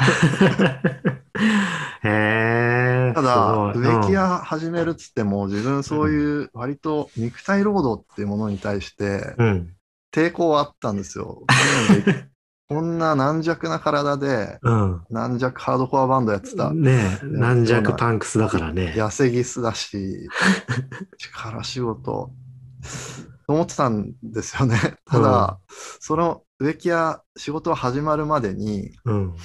[2.01, 3.11] へえ。
[3.13, 9.75] ただ、植木屋始めるっつっても、自分そういう割と肉体労働っていうものに対してうん。
[10.13, 11.43] 抵抗はあったんですよ。
[12.73, 15.03] こんな軟弱な体で、うん。
[15.11, 18.93] 軟弱ハードコアバンドやってた、ねえ、軟弱パンクスだからね。
[18.97, 20.27] 痩せギスだし、
[21.17, 22.31] 力仕事、
[23.45, 24.97] と思ってたんですよね。
[25.05, 25.59] ただ、
[25.99, 29.35] その植木屋仕事が始まるまでに、うん。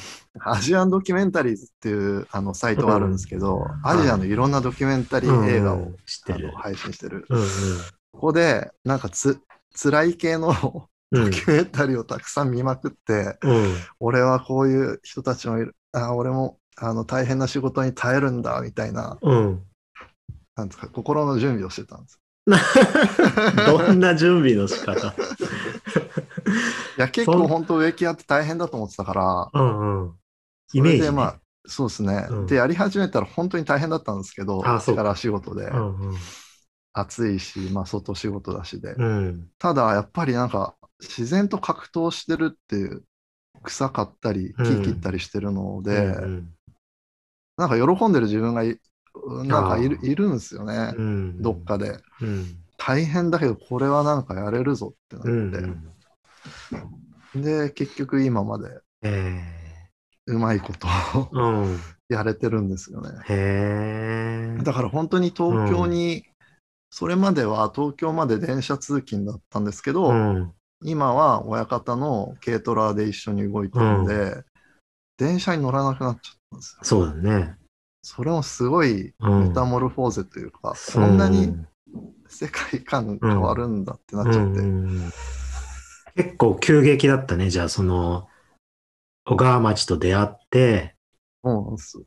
[0.40, 5.92] アジアンドキュメンタリーズっていうあのサイトがあるんですけど、んアジアのいろんなドキュメンタリー映画を。
[6.56, 7.26] 配信してる。
[7.28, 7.46] うん
[8.12, 9.38] ここで、なんかつ、
[9.80, 10.54] 辛い系のうん。
[11.10, 13.74] ドキュメンタリーをたくさん見まくって、うん。
[14.00, 19.62] 俺はこういう人たちもいる、あ俺もあの大変な仕事に耐えるんだ、みたいな、うん。
[20.56, 22.20] なんですか、心の準備をしてたんです。
[23.66, 25.14] どんな準備の仕方？
[26.98, 30.14] いや、結構本当植木屋って大変だと思ってたから、うんうん。
[30.68, 31.04] そイメージ、ね。
[31.06, 36.14] れでまあ、そうですね、うんで、やり始めたら本当に大変だったんですけど、あそうか力仕事で、うんうん。
[36.94, 38.94] 暑いし、まあ、外仕事だしで。
[38.94, 39.48] うん。
[39.58, 43.04] ただ、やっぱりなんか、自然と格闘してるっていう、
[43.62, 44.82] 草刈ったり、うん。
[44.82, 46.54] 木切ったりしてるので、うん
[47.58, 48.78] なんか喜んでる自分がい
[49.44, 51.98] なんかいるいるんですよね、うん、どっかで。
[52.20, 55.30] うん、大変だけど、これはなんかやれるぞってなって。
[55.30, 55.92] うん
[57.34, 59.42] うん、で、結局今までえ
[60.26, 60.86] うまいこと
[61.32, 61.66] を
[62.08, 64.62] やれてるんですよね。
[64.62, 66.24] だから本当に東京に、
[66.90, 74.44] それまでは東京まで電車通勤だったんですけど、うん、今は親方の軽トラで一緒に動いてるんで、
[75.16, 76.78] 電車に乗らなくなっちゃったんですよ。
[76.82, 77.56] そうだね。
[78.02, 81.54] それもすごいうんメタモルフォーゼというか、こんなに
[82.28, 84.60] 世界観変わるんだってなっちゃって。
[84.60, 85.10] うん
[86.14, 87.48] 結構急激だったね。
[87.48, 88.26] じゃあ、その、
[89.24, 90.96] 小川町と出会って。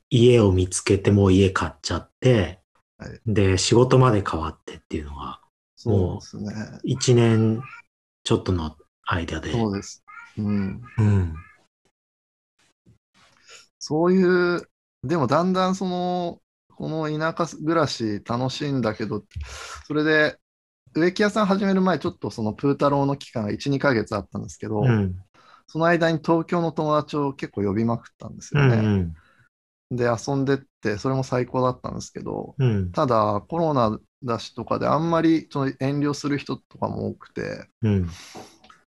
[0.09, 2.59] 家を見つけてもう家買っちゃって、
[2.97, 5.39] はいで、仕事まで変わってっていうのが、
[5.77, 6.53] そうですね。
[6.83, 7.63] 一年
[8.23, 9.51] ちょっとの間で。
[9.51, 10.03] そうです。
[10.37, 10.81] うん。
[10.97, 11.35] うん。
[13.79, 14.69] そういう、
[15.03, 16.39] でもだんだんその、
[16.75, 19.23] この田舎暮らし楽しいんだけど、
[19.85, 20.37] それで
[20.95, 25.15] 植木屋さん始める前、ちょっとそのプー太郎の期間が1、2ヶ月あったんですけど、うん。
[25.67, 28.77] その間に東京の友達を結構呼びまくったんですうよね。
[28.81, 29.13] ん。
[29.91, 32.91] で、遊んでって、それも最高だったんですけど、うん。
[32.91, 38.07] ただコロナだしとかであんまりその遠慮する人とかも多くて、うん。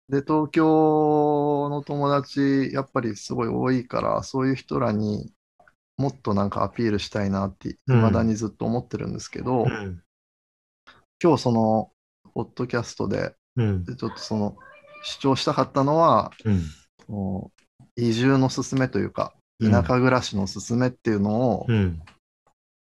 [0.09, 5.33] で、東京の友達、やっぱりすごい多いから、そういう人らに
[5.97, 10.01] もっとなんかアピールしたいなって、うん未だにずっと思ってるんですけど、うん。
[11.21, 11.91] 今日その、
[12.33, 13.85] ポッドキャストで、うん。
[13.85, 14.57] ちょっとその、
[15.03, 16.31] 主張したかったのは、
[17.95, 22.01] 移住の勧めというか、田舎暮らしの勧めっていうのを、うん。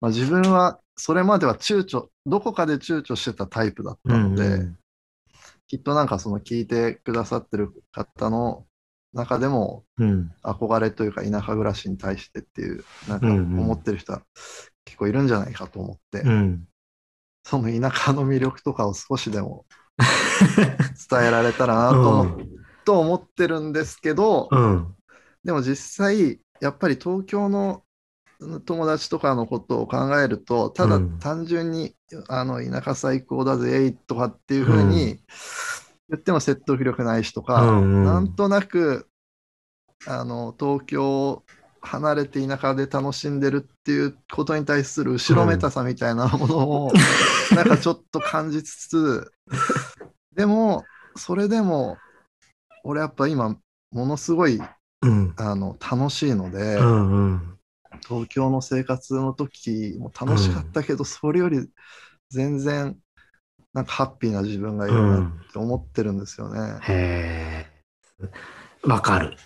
[0.01, 4.67] まあ、自分はそれまでは躊躇、どこかで躊躇してたタイプだったので、
[5.67, 8.65] きっとなんかその聞いてくださってる方の
[9.13, 10.31] 中でもうん。
[10.43, 14.21] 憧れというか田舎暮らしに対してっていうなんかうんうん思ってる人は
[14.85, 16.67] 結構いるんじゃないかと思って、うん。
[17.43, 19.65] その田舎の魅力とかを少しでも
[21.09, 22.37] 伝えられたらなと思,、
[22.85, 24.95] と思ってるんですけど、うん。
[25.43, 27.83] でも実際やっぱり東京の
[28.65, 31.95] 友達とかのことを考えるとただうん単純に、
[32.29, 35.19] あの田舎最高だぜとかっていうふうに
[36.09, 39.07] 言っても説得力ないしとか、うんうんなんとなく
[40.05, 41.43] あの東京を
[41.81, 46.91] 離れて田舎で楽しんでるっていうことに対する後ろめたさみたいなものを、
[47.55, 49.31] なんかちょっと感じつつ
[50.35, 51.97] でもそれでも
[52.83, 53.57] 俺やっぱ今
[53.91, 54.61] ものすごい
[55.01, 55.33] うん。
[55.37, 57.11] あの楽しいので、うん。
[57.11, 57.56] うん。
[57.97, 61.67] 東京の生活の時も楽しかったけど、それより
[62.29, 62.97] 全然
[63.73, 66.79] なんかハッピーな自分がいるなって思ってるんですよね。
[66.81, 67.67] へ
[68.23, 68.27] え。
[68.83, 69.37] わかる。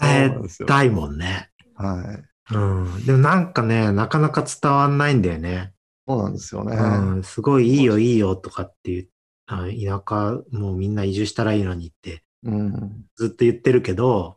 [0.00, 0.24] 伝。
[0.24, 1.50] えたいもんね。
[1.74, 2.20] は
[2.50, 2.54] い。
[2.54, 3.06] うん。
[3.06, 5.72] でもなんかね、なかなか伝わんないんだよね。
[6.06, 6.76] そうなんですよね。
[6.76, 7.22] うん。
[7.22, 9.08] すごいいいよいいよとかっていう、
[9.46, 13.04] あ田舎もうみんな移住したらいいのにってうん。
[13.16, 14.34] ずっと言ってるけど、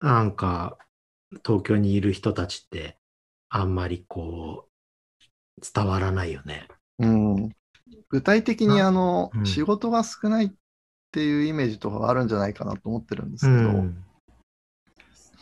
[0.00, 0.78] なんか
[1.44, 2.98] 東京にいる人たちって
[3.48, 6.68] あんまりこう伝わらないよね。
[6.98, 7.50] うん。
[8.08, 10.50] 具体的にあの、うん仕事が少ないっ
[11.12, 14.04] ていうイメージとかがあるんじゃないかなと思ってるんですうけど、ん。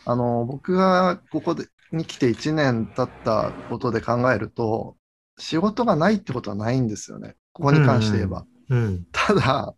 [0.05, 4.95] あの、僕がここでに来て1年経ったことで考えると、
[5.37, 7.35] 仕事がないってことはないんですよね。
[7.53, 8.45] ここに関して言えば。
[8.69, 9.05] うん。
[9.11, 9.75] ただ、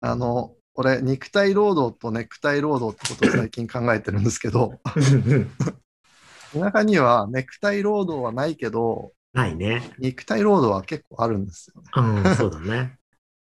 [0.00, 4.80] あの、俺、肉体労働とネクタイ労働ってことを最近考えてるんですけど、
[6.54, 9.82] 田舎にはネクタイ労働はないけど、ないね。
[9.98, 11.88] 肉体労働は結構あるんですよね。
[12.24, 12.98] うん、そうだね。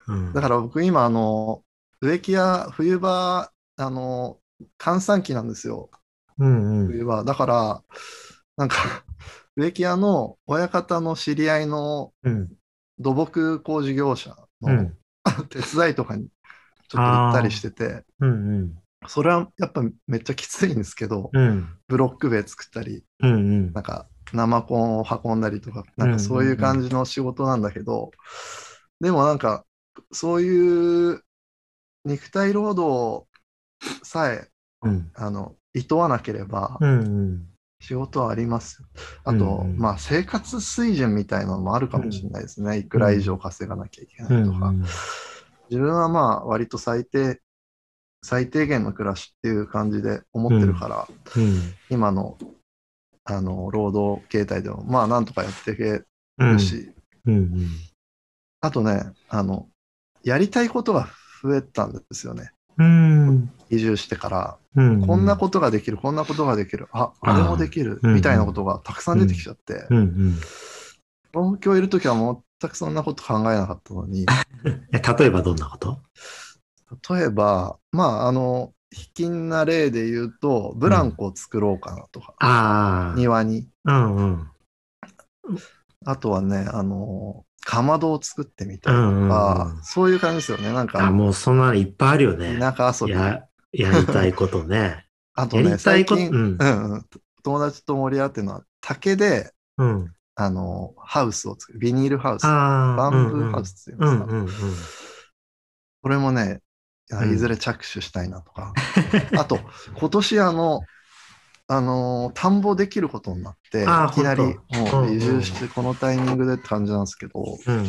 [0.06, 0.32] うん。
[0.32, 1.62] だから僕今、あの、
[2.00, 4.38] 植木屋、冬場、あの、
[4.78, 5.90] 閑散期なんですよ。
[6.38, 6.86] うんうん。
[6.88, 7.24] 冬場。
[7.24, 7.82] だから、
[8.56, 9.04] なんか、
[9.56, 12.48] 植木屋の親方の知り合いのうん。
[12.98, 14.96] 土木工事業者のうん。
[15.48, 16.28] 手伝いとかに
[16.90, 18.34] ちょっと行ったりしてて、うんう
[18.64, 18.78] ん。
[19.06, 21.68] それはやっぱめっちゃきついんですけど、うん。
[21.86, 23.72] ブロック塀作ったり、うんうん。
[23.72, 28.10] なんか生コンを運んだりとか、なんかそういう感じの仕事なんだけど、
[29.00, 29.64] でもなんか、
[30.12, 31.20] そういう
[32.04, 33.26] 肉体労働
[34.02, 34.48] さえ、
[34.82, 35.10] うん。
[35.14, 37.02] あの、厭わなければうんう
[37.34, 37.46] ん。
[37.80, 38.88] 仕事はありますよ。
[39.24, 42.78] あと、うんうんまあ生活水準みたいなのもあるかもしれないですね。
[42.78, 44.74] いくら以上稼がなきゃいけないとか。
[45.70, 47.40] 自分はまあ割と最低、
[48.22, 51.72] 最低限の暮らしっていう感じで思ってるから、うん。
[51.88, 52.36] 今の
[53.24, 56.02] あの労働形態でもまあなんとかやっていけ
[56.38, 56.52] うん。
[56.54, 56.92] るし、
[57.26, 57.68] うんうん。
[58.60, 59.68] あとね、あの、
[60.24, 61.08] やりたいことが
[61.42, 62.50] 増えたんですよね。
[62.78, 63.50] うん。
[63.68, 65.06] 移住してから、うん。
[65.06, 70.34] こんなことができる、こんなことができる、あ、あれもできる、うんみたいなことがたくさん出てきちゃって、うんうん。
[71.32, 74.26] 東京いるときは全くそんなこと考えなかったのに、
[74.92, 75.98] え例えばどんなこと？
[77.08, 83.18] 例えば、まあ、あの、卑近な例で言うと、ブランコを作ろうかなとか、ああ。
[83.18, 83.68] 庭に。
[83.84, 84.50] うんうん。
[86.04, 90.72] あとはね、あの、かまどを作ってみたりとうんうんか、うんそういう感じですよね。
[90.72, 92.58] なんあ、か、もうそんなのいっぱいあるよね。
[92.58, 93.12] 田舎遊び。
[93.12, 95.06] や、やりたいことね。
[95.34, 96.56] あとね、最近、うん。
[96.58, 97.06] うんうん、
[97.42, 100.14] 友達と盛り合ってるのは、竹で、うん。
[100.42, 101.78] あの、ハウスを作る。
[101.78, 102.46] ビニールハウス。
[102.46, 104.24] バンブーハウスっていうんですか？
[104.24, 104.48] うんうんうん。
[106.02, 106.60] これもね、
[107.30, 108.72] いずれ着手したいなとか。
[109.36, 109.58] あと、
[109.98, 110.80] 今年あの、
[111.68, 113.84] あのー田んぼできることになって、い
[114.14, 117.86] きなりもう移住してこのタイミングでって感じなんですけど、うん。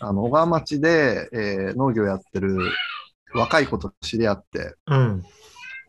[0.00, 2.56] あの、小川町で、えー農業やってる
[3.34, 5.22] 若い子と知り合って、うん。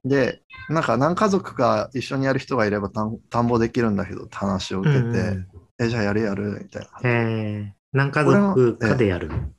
[0.06, 5.48] で、なんか何家族か一緒にやる人がいれば田んぼできるんだけどって話を受けて、うんうん
[5.80, 7.10] え、じゃあやるやるみたいな。
[7.10, 7.74] へえ。
[7.92, 9.30] 何家族かでやる？
[9.30, 9.50] の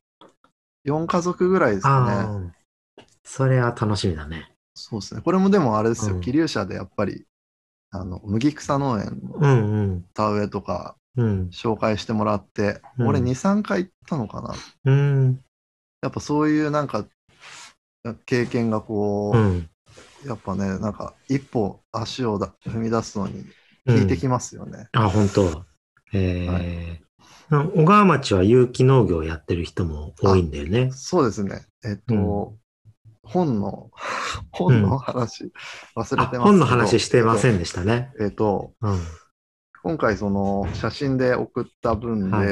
[0.84, 2.50] 4家族ぐらいですかね。
[3.24, 4.52] それは楽しみだね。
[4.74, 5.20] そうですね。
[5.22, 7.24] これもでもあれですよ、うん桐生社でやっぱり、
[7.90, 10.04] あの、麦草農園のうんうん。
[10.14, 11.48] 田植えとかうん。
[11.50, 14.54] 紹介してもらって、うん俺2、3回行ったのかな。
[14.84, 15.44] うん。
[16.02, 17.06] やっぱそういうなんか、
[18.26, 19.68] 経験がこう、うん。
[20.26, 23.44] やっぱね、なんか一歩足をだ踏み出すのに
[23.86, 24.88] 効いてきますよね。
[24.92, 25.73] あ、本当。
[26.14, 27.04] ええ。
[27.50, 30.90] 小川町は有機農業をやってる人も多いんだよね。
[30.92, 31.66] そうですね。
[31.84, 32.64] えっと、うん
[33.24, 33.90] 本の、
[34.52, 35.50] 本の話、
[35.96, 38.12] 忘れてます本の話してませんでしたね。
[38.20, 38.98] えっと、うん。
[39.82, 42.46] 今回その写真で送った分で、はい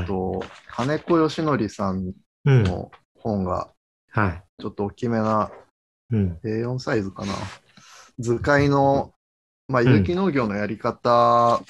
[0.00, 2.12] えっと、金子義則さん
[2.44, 2.62] うん。
[2.64, 3.70] の本が
[4.10, 4.42] はい。
[4.58, 5.50] ちょっと大きめな
[6.10, 6.38] うん。
[6.44, 7.32] A4 サイズかな。
[8.18, 9.12] 図解の、
[9.68, 11.60] まあ、うん有機農業のやり方、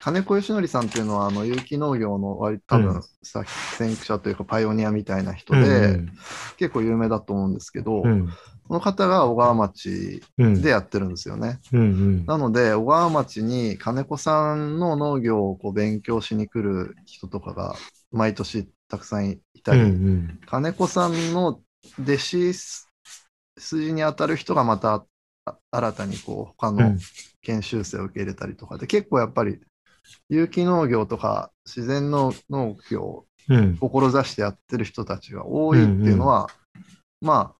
[0.00, 6.12] 金子義則さんっていうのは、あの、有機農業の割と多う分、さ先駆者というかパイオニアみたいな人うんで、
[6.56, 8.28] 結構有名だと思うんですけど、うん。
[8.68, 10.62] この方が小川町うん。
[10.62, 11.58] でやってるんですよね。
[11.72, 12.26] うんうん。
[12.26, 17.74] なので、小川町に金子さんの農業をこう勉強しに来る人とかが
[18.12, 20.40] 毎年たくさんいたうんり、うん。
[20.46, 21.60] 金子さんの
[22.00, 22.54] 弟子
[23.58, 25.06] 筋に当たる人がまた
[25.44, 26.98] あ新たにこう他のうん
[27.40, 29.58] 研修生を受け入れたりとかで、結構やっぱり
[30.28, 33.76] 有機農業とか自然の農業をうん。
[33.78, 36.50] 志してやってる人たちが多いっていうのは、
[37.22, 37.56] まあ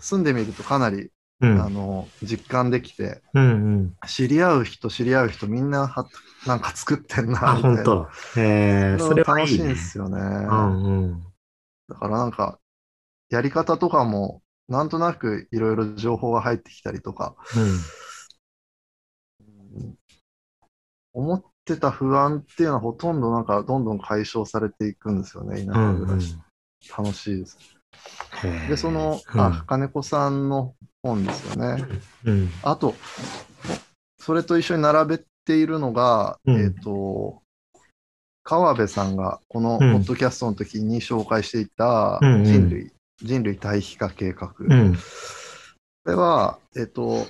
[0.00, 1.60] 住んでみるとかなり、うん。
[1.60, 3.94] あの実感できてうんうん。
[4.08, 6.08] 知り合う人知り合う人みんなは
[6.46, 8.08] なんか作ってんなあ、みたいな。
[8.36, 9.68] ええ、それは楽しいん。
[9.68, 10.18] ですよね。
[10.20, 11.22] うんうん。
[11.88, 12.58] だからなんか、
[13.30, 17.98] やり方とかも、なんとなくいろいろ情報が入ってきたりとか、うん
[21.14, 26.36] 思ってた不安っていうのはほとんどなんかどんどん解消されていくんですよね、田舎うんうん暮らし。
[26.96, 27.58] 楽しいです。
[28.68, 31.84] で、その、うんあ、金子さんの本ですよね。
[32.24, 32.50] うん。
[32.62, 32.94] あと、
[34.20, 37.42] それと一緒に並べているのが、うんえっ、と、
[38.44, 42.92] 川辺さんがこのポうんッドキャストの時に紹介していたうんうん人類、
[43.22, 44.54] 人類対比化計画。
[44.58, 44.94] うん。
[44.94, 45.00] こ
[46.06, 47.26] れは、えっ、と、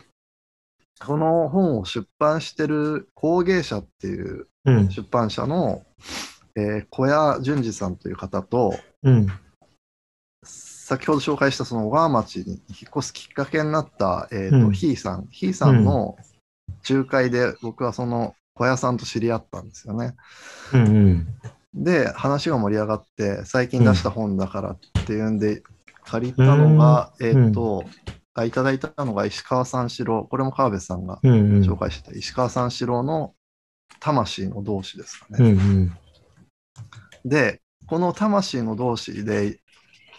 [1.04, 4.90] この本を出版してる工芸社っていううん。
[4.90, 5.82] 出版社の、
[6.54, 9.26] えー小谷淳二さんという方と、うん。
[10.44, 16.16] 先ほど紹介したその小川町に引っ越すきっかけになった、えーとうんひーさん、ひーさんの
[16.88, 20.14] 仲介で僕はその小屋さんと知り合ったんですよね。
[20.72, 21.26] うんうん。
[21.74, 25.62] で、話が盛り上がって、最近出した本だからっていうんで、
[26.04, 27.84] 借りたのが、うんえっ、と、
[28.40, 31.62] あいただいたのが石川三四郎、これも川辺さんがうんうん。
[31.62, 33.34] 紹介してた石川三四郎の
[34.00, 35.50] 魂の同士ですかうんね。
[35.50, 35.98] うん。
[37.24, 39.60] で、この魂の同士で、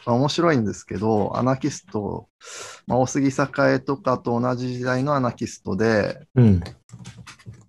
[0.06, 2.28] まあ、面白いんですけど、アナキスト、
[2.88, 6.62] まあ、大杉栄とかと同じ時代のアナキストで、うん。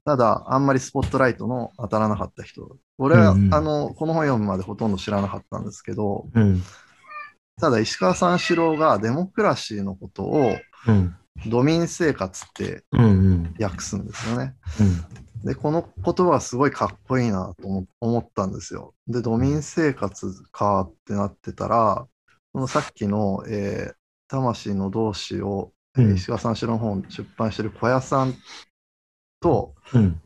[0.04, 2.76] ただ、あんまりスポットライトの当たらなかった人。
[2.98, 6.62] 俺は、うんうんあの、この本読むまでほとんど知らなかったんですけど、うん。
[7.60, 10.56] ただ石川三四郎がデモクラシーのことを
[10.86, 11.16] うん。
[11.46, 13.54] ドミン生活ってうんうん。
[13.58, 14.54] 訳すんですよね。
[14.80, 15.44] うん。
[15.44, 18.94] で、この言葉はすごいかっこいいなと思思ったんですよ。
[19.06, 22.06] で、ドミン生活かってなってたら、
[22.52, 23.94] このさっきの、えー
[24.32, 28.34] 魂の同士を、えーうん石川三四郎の本出版してる小屋さん
[29.40, 30.20] とうん。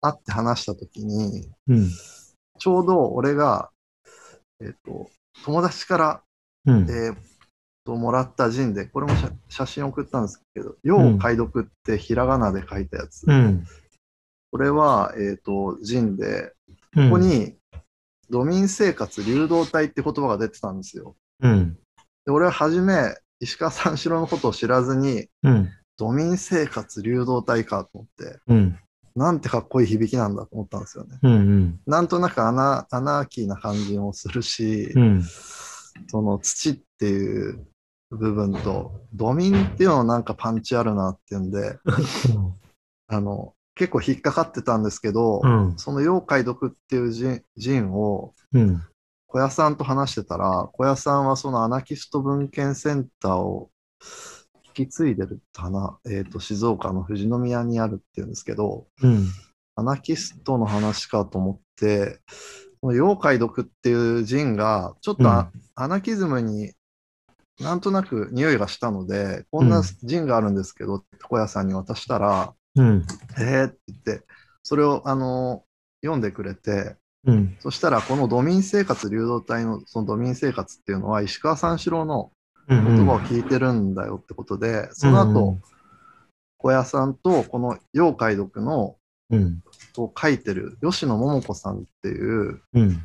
[0.00, 1.90] 会って話したときに、うん。
[2.58, 3.70] ちょうど俺が、
[4.60, 5.10] えっ、と、
[5.44, 6.22] 友達から、
[6.66, 6.90] うん。
[6.90, 7.16] えー
[7.84, 13.24] ともらったジンで、これも写写真送ったんですけど、要解読ってひらがなで書いたやつ。
[13.26, 13.64] うん。
[14.50, 16.52] これは、えっ、と、ジンで、
[16.94, 17.56] こここ、に、
[18.30, 21.16] ドミン生活流動体って言葉が出てたんですよ。
[21.40, 21.76] うん。
[22.24, 25.70] で、俺は初め、石川三四郎のことを知らずに、うん。
[25.96, 28.78] ドミン生活流動体かと思って、うん。
[29.14, 31.18] なんてかっこいい響きなんだと思ったんですよね。
[31.22, 31.32] うん。
[31.32, 31.80] うん。
[31.86, 35.22] なんとなくアナアナーキーな感じもするし、うん。
[36.08, 37.66] その土っていう
[38.10, 41.78] 部分と、ドミンっていうのなんかパンチあるなっていうんで、
[43.08, 45.74] あの、結構引っかかってたんですけど、うん。
[45.78, 48.82] その妖怪読っていうジンジンをうん。
[49.26, 53.70] 小屋さんと話してたら、小屋さんはそのアナキスト文献センターを
[54.76, 59.26] 引き継いでるかな、えっ、と、静岡の富士宮にあるっていうんですけど、うん。
[59.74, 62.20] アナキストの話かと思って、
[62.82, 66.72] 妖怪読っていうジンが、ちょっとあ、アナキズムに
[67.60, 73.04] なんとなく匂いがしたので、こんなジンがあるんですけど、小屋さんに渡したら、うん。
[73.38, 74.24] えーって言って、
[74.62, 75.64] それを、あの、
[76.02, 77.56] 読んでくれて、うん。
[77.60, 82.32] そしたら、このドミン生活流動体のそのドミン生活っていうのは、石川三四郎の
[82.68, 82.96] うん。
[82.96, 85.58] 言葉を聞いてるんだよってことで、その後、
[86.58, 88.96] 小屋さんとこの妖怪読の
[89.30, 89.62] うん。
[90.00, 93.04] を書いてる吉野桃子さんっていう、うん。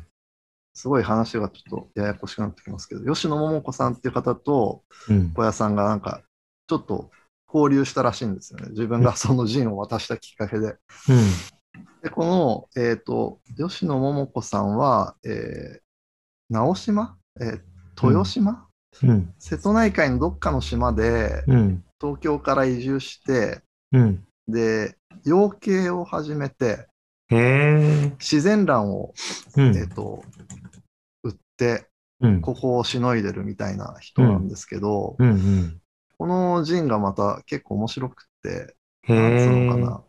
[0.74, 5.30] すごい話がちょっとややこしくなってきますけど、吉野桃子さんっていう方とうん。
[5.32, 6.22] 小屋さんがなんか、
[6.68, 7.10] ちょっと
[7.52, 8.68] 交流したらしいんですよね。
[8.70, 10.76] 自分がその陣を渡したきっかけで。
[12.02, 15.80] で、この、えっ、と、吉野桃子さんは、えー
[16.50, 17.60] 直島、えー
[18.00, 18.68] 豊島、
[19.02, 19.34] うん。
[19.38, 21.84] 瀬戸内海のどっかの島でうん。
[22.00, 23.60] 東京から移住して、
[23.92, 24.24] うん。
[24.46, 26.86] で、養鶏を始めて。
[27.30, 29.14] 自然卵を、
[29.56, 29.76] うん。
[29.76, 30.24] えっ、と、
[31.22, 31.88] 売って、
[32.20, 32.40] うん。
[32.40, 35.28] ここをしのいでるみたいな人なんですけど、うん。
[35.28, 35.80] うん。
[36.16, 39.80] このジンがまた結構面白くって、へなんつうのかえ。
[39.82, 40.04] な、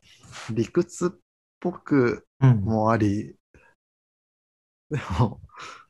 [0.52, 1.20] 理屈っ
[1.60, 2.62] ぽくうん。
[2.62, 3.36] もあり、
[4.90, 5.40] でも、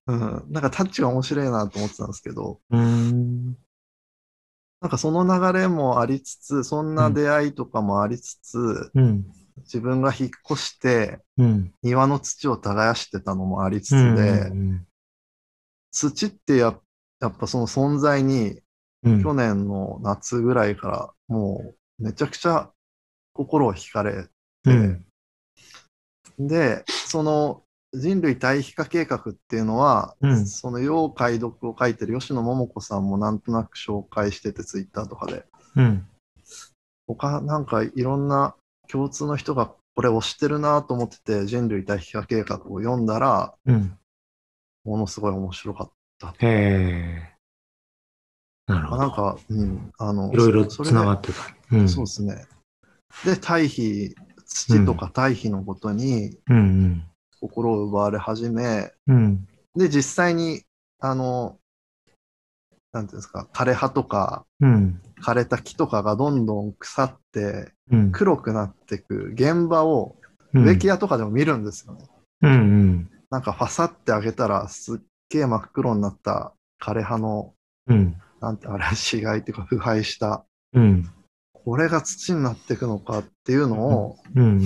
[0.07, 3.55] うん、なんかタッチが面白いなと思ってたんですけど、うん。
[4.82, 9.25] なんかその流れもありつつ、そんな出会いとかもありつつ、うん。
[9.63, 11.73] 自分が引っ越してうん。
[11.84, 14.15] 庭の土を耕してたのもありつつうん。
[14.15, 14.86] で、
[15.91, 16.80] 土ってや
[17.19, 18.61] やっぱその存在に
[19.03, 19.23] うん。
[19.23, 22.71] 去年の夏ぐらいからもうめちゃくちゃ
[23.34, 24.27] 心を惹かれ
[24.65, 25.05] うん。
[26.38, 27.63] で、その
[27.93, 35.45] 人類対比化計画っていうのは、うんその妖怪読を書いてる吉野桃子さんもなんとなく紹介してて、ツイッターとかで。
[35.75, 36.07] うん。
[37.07, 38.55] 他なんかいろんな
[38.87, 43.97] 共通の人がこれ推してるなと思ってて、人類対比化計画を読んだら、うん。
[44.85, 46.29] ものすごい面白かった。
[46.29, 47.39] へえ。
[48.67, 49.01] なるほど。
[49.01, 51.39] なんか、うん、あの、いろいろつながってた。
[51.71, 51.89] うん。
[51.89, 52.45] そうですね。
[53.25, 54.15] で、対比、
[54.45, 57.03] 土とか対比のことにうん。
[57.39, 59.47] 心を奪われ始め、うん。
[59.75, 60.63] で、実際に、
[60.99, 61.57] あの、
[62.91, 65.01] なんていうんですか、枯れ葉とか、うん。
[65.21, 68.11] 枯れた木とかがどんどん腐ってうん。
[68.11, 70.15] 黒くなっていく現場を
[70.53, 70.63] うん。
[70.63, 72.07] 植木屋とかでも見るんですよね。
[72.41, 72.51] うん。
[72.51, 73.11] うん。
[73.29, 74.97] なんかファサって開けたらすっ
[75.29, 77.53] げえ真っ黒になった枯れ葉の、
[77.87, 78.15] うん。
[78.41, 81.09] なんてあれ、死骸っていうか腐敗した、うん。
[81.53, 84.57] これが土になっていくのかっていうのを、うん。
[84.57, 84.61] ん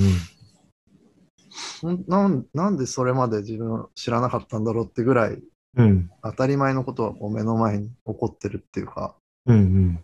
[2.07, 5.41] なんなんでそれまで自分知らなかったんだろうってぐらい
[5.75, 6.09] うん。
[6.23, 10.03] 当たり前のことがこう目の前に起こってるっていうか、うん。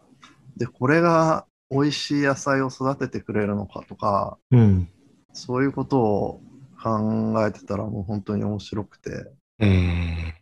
[0.58, 4.90] で、これが美味しい野菜を育ててくれるのかとか、うん。
[5.34, 6.42] そういうことを
[6.82, 9.12] 考えてたらもう本当に面白くて、
[9.60, 10.36] ええ。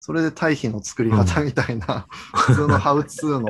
[0.00, 3.48] それで堆肥の作り方みたいな、普通のハウツーの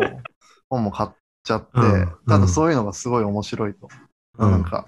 [0.71, 1.11] 本も買っ
[1.43, 3.89] ちゃって、うんただそういうのがすごい面白いと。
[4.39, 4.87] うんなんか、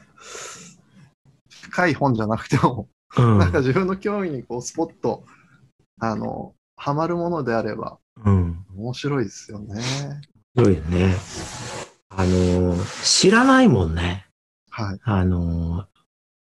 [1.71, 3.39] 深い本じゃなくても、うん。
[3.39, 5.25] なんか自分の興味にこうスポット、
[6.01, 8.65] あの、ハマるものであればうん。
[8.77, 9.83] 面白いですよね。
[10.57, 11.15] そうよね。
[12.11, 14.27] あのー、知らないもんね。
[14.71, 14.99] はい。
[15.03, 15.87] あのー、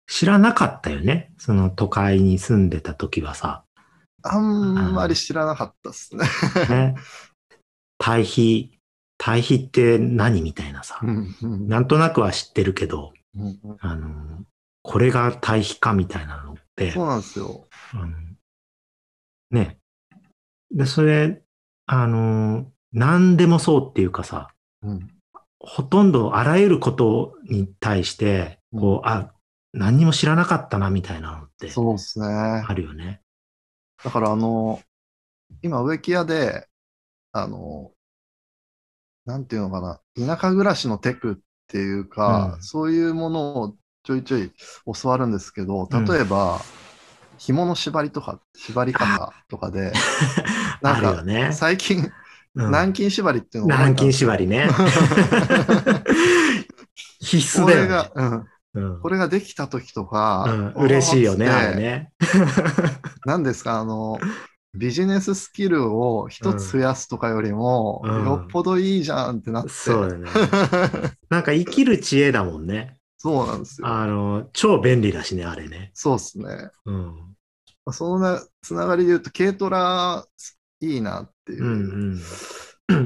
[0.07, 1.33] 知らなかったよね。
[1.37, 3.63] その都会に住んでた時はさ。
[4.23, 6.25] あんまり知らなかったですね。
[6.69, 6.95] ね。
[7.97, 8.77] 対比、
[9.17, 11.05] 対比って何みたいなさう。
[11.05, 14.43] んうんなんとなくは知ってるけど、うんうんあのー、
[14.85, 17.65] これが対比かみたいなのって、そうなんですよ。
[17.93, 18.15] あの
[19.49, 19.79] ね。
[20.71, 21.41] で、それ、
[21.87, 24.49] あのー、何でもそうっていうかさ、
[24.83, 25.09] うん
[25.67, 29.33] ほとんどあらゆることに対して、こう、あ、
[29.73, 32.27] 何にも知らなかったなみたいなのってそうですね。
[32.27, 33.21] あるよね。
[34.03, 34.79] だからあの、
[35.63, 36.67] 今植木屋で、
[37.31, 37.91] あの、
[39.25, 41.35] なんていうのかな、田舎暮らしのテクっ
[41.67, 43.75] ていうか、うんそういうものを
[44.05, 44.51] ちょいちょい
[45.01, 46.61] 教わるんですけど、うん例えば、
[47.39, 49.91] 紐の縛りとか、縛り方とかで、
[50.81, 51.49] なんか、ね。
[51.51, 52.11] 最近、うん
[52.55, 54.69] 南京縛りっていうのを南京縛りね。
[57.19, 58.45] 必須これがだよね、。
[58.75, 62.11] うん、うんこれができた時とか、うん、嬉しいよね、あれね。
[63.27, 64.19] 何ですか、あの、
[64.73, 69.69] ビジネススキルを一つ増やすとかよりも、うんよっぽどいいじゃんってなって。
[69.71, 70.29] そうだね。
[71.29, 72.95] なんか生きる知恵だもんね。
[73.25, 73.87] そうなんですよ。
[73.87, 75.89] あの、超便利だしね、あれね。
[75.95, 76.45] そうですね。
[76.85, 77.35] うん。
[77.91, 80.23] そのなつながりで言うと、軽トラ
[80.79, 82.21] いいなっていうう、ん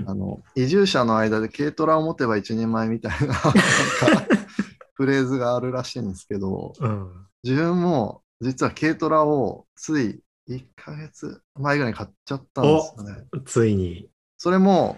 [0.05, 3.33] あの移住者の間で軽トラを持てば一人前みたいな
[4.95, 6.89] フレーズがあるらしいんですけど、うん。
[6.89, 7.25] うん。
[7.45, 13.27] 自分も実は軽トラをつい1ヶ月前ぐらいに買っちゃったんですよね。
[13.45, 14.09] ついに。
[14.37, 14.97] それも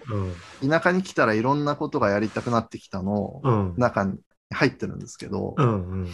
[0.60, 0.68] うん。
[0.68, 3.74] 田舎に来たらいろんなことがやりたくなってきたのうん。
[3.76, 4.18] 中に
[4.52, 5.90] 入ってるんですけど、うん。
[5.90, 6.08] うん。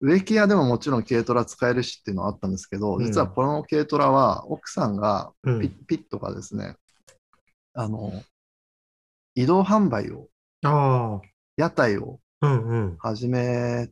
[0.00, 6.76] 植木屋でももちろん軽トラ使えるしっていうのはあったんですけど、うん実はこの軽トラは奥さんがうんピッピットがですね、
[7.74, 8.12] あの、
[9.34, 10.28] 移動販売を、
[10.64, 11.20] あ
[11.56, 12.20] 屋台を。
[13.00, 13.88] 始め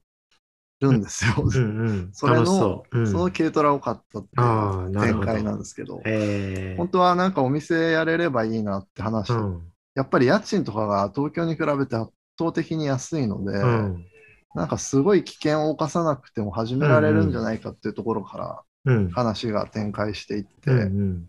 [0.80, 1.34] るんですよ。
[1.38, 2.10] うんうん。
[2.14, 2.98] それのそう。
[2.98, 5.00] うん、その軽トラを買ったっていう。
[5.00, 9.72] 展開なんですけど、ええ本当はなんかお店やれればいいなって話、うん。
[9.94, 14.06] やっぱり家賃とかが東京に比べて圧倒的に安いので、うん。
[14.54, 19.10] なんかすごい危険を冒さなくても始められるんじゃないかっていうところからうん。
[19.10, 21.28] 話が展開していって、うんうん。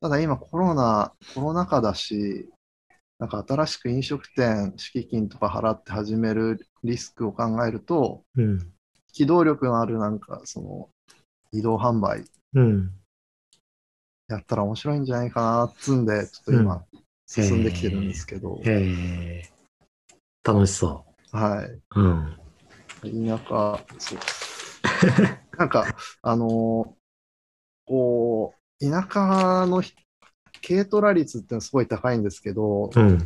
[0.00, 2.48] ただ今コロナ、コロナ禍だし、
[3.18, 8.58] なんか新しく飲食店、敷金とか払って始めるリスクを考えると、うん。
[9.12, 10.88] 機動力のあるなんかその
[11.52, 12.24] 移動販売
[12.54, 12.90] うん。
[14.28, 16.84] やったら面白いんじゃないかなっつんで、ちょっと今
[17.26, 19.53] 進んできてるんですけど、ええ
[20.44, 21.80] 楽しそはい。
[21.96, 22.00] う。
[22.00, 22.36] うん。
[23.02, 24.18] 田舎、そう。
[25.58, 26.94] なんか、あのー
[27.86, 29.94] こう、田舎のひ
[30.66, 33.18] 軽トラ率ってすごい高いんですけど、うん。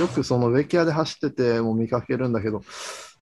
[0.00, 2.62] よくその植木屋で走ってても見かけるんだけど、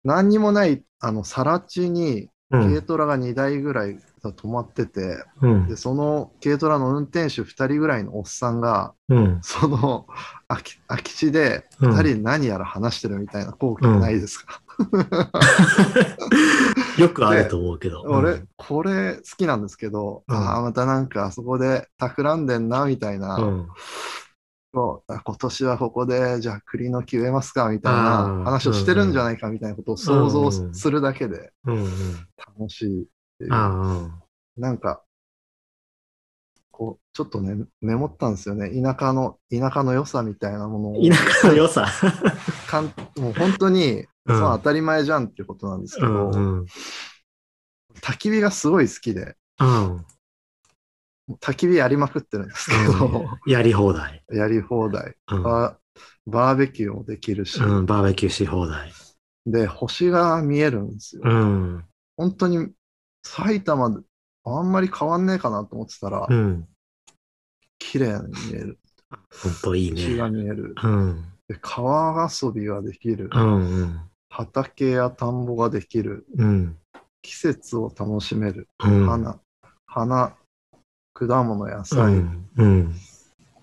[0.03, 2.81] 何にもない、あの、更地にうん軽。
[2.81, 5.77] トラが2台ぐらい止まってて、うんで、。
[5.77, 9.39] その軽トラの運転手2人ぐらいのおっさんが、うん。
[9.41, 10.05] その
[10.47, 14.61] 空き空き地でうん2人で何やら話してるみたいな光景ないですか、
[16.97, 18.01] よくあると思うけど。
[18.01, 23.67] 俺、これ好きなんですけど、うんああ、またなんかあそこで企んでんなみたいな、うん。
[24.71, 31.51] そうあ今年はここで、じゃあ栗の木植えますかみたいあなー話をしてるんじゃないかみたいなことを想像するだけで。
[31.65, 33.07] 楽しい
[33.39, 33.53] っていう。
[33.53, 34.09] あ
[34.57, 35.01] なんか、
[36.71, 38.69] こう、ちょっとね、メモったんですよね。
[38.69, 41.09] 田舎の、田舎の良さみたいなものをあ。
[41.09, 41.87] 田舎の良さ。
[42.67, 42.85] かん
[43.17, 46.35] もう本当に、うんそう当たり前じゃんっていうことなんですけうど、ん。
[46.35, 46.65] うん。
[48.01, 50.05] 焚き火がすごい好きで、うん。
[51.41, 54.23] 焚き火やりまくってるんですけど、やり放題。
[54.31, 55.15] やり放題。
[55.31, 55.41] うん。
[55.43, 58.91] バーバーベキューもできるし、うん、バーベキューし放題。
[59.47, 61.23] で、星が見えるんですよ。
[61.25, 61.85] うん。
[62.17, 62.71] 本当に
[63.23, 64.01] 埼玉で
[64.45, 66.67] あんまり変わんねえかなと思ってたら、うん。
[67.77, 68.79] 綺麗に見える。
[69.41, 70.43] ほんといい星がね。
[70.43, 70.75] 見える。
[70.81, 71.25] うん。
[71.47, 73.29] で川遊びができる。
[73.33, 73.55] うん。
[73.55, 73.99] うん。
[74.29, 76.25] 畑や田んぼができる。
[76.37, 76.77] うん。
[77.21, 78.67] 季節を楽しめる。
[78.83, 79.07] うん。
[79.07, 79.39] 花、
[79.85, 80.35] 花、
[81.13, 82.49] 果物、野う菜、ん。
[82.55, 82.95] うん。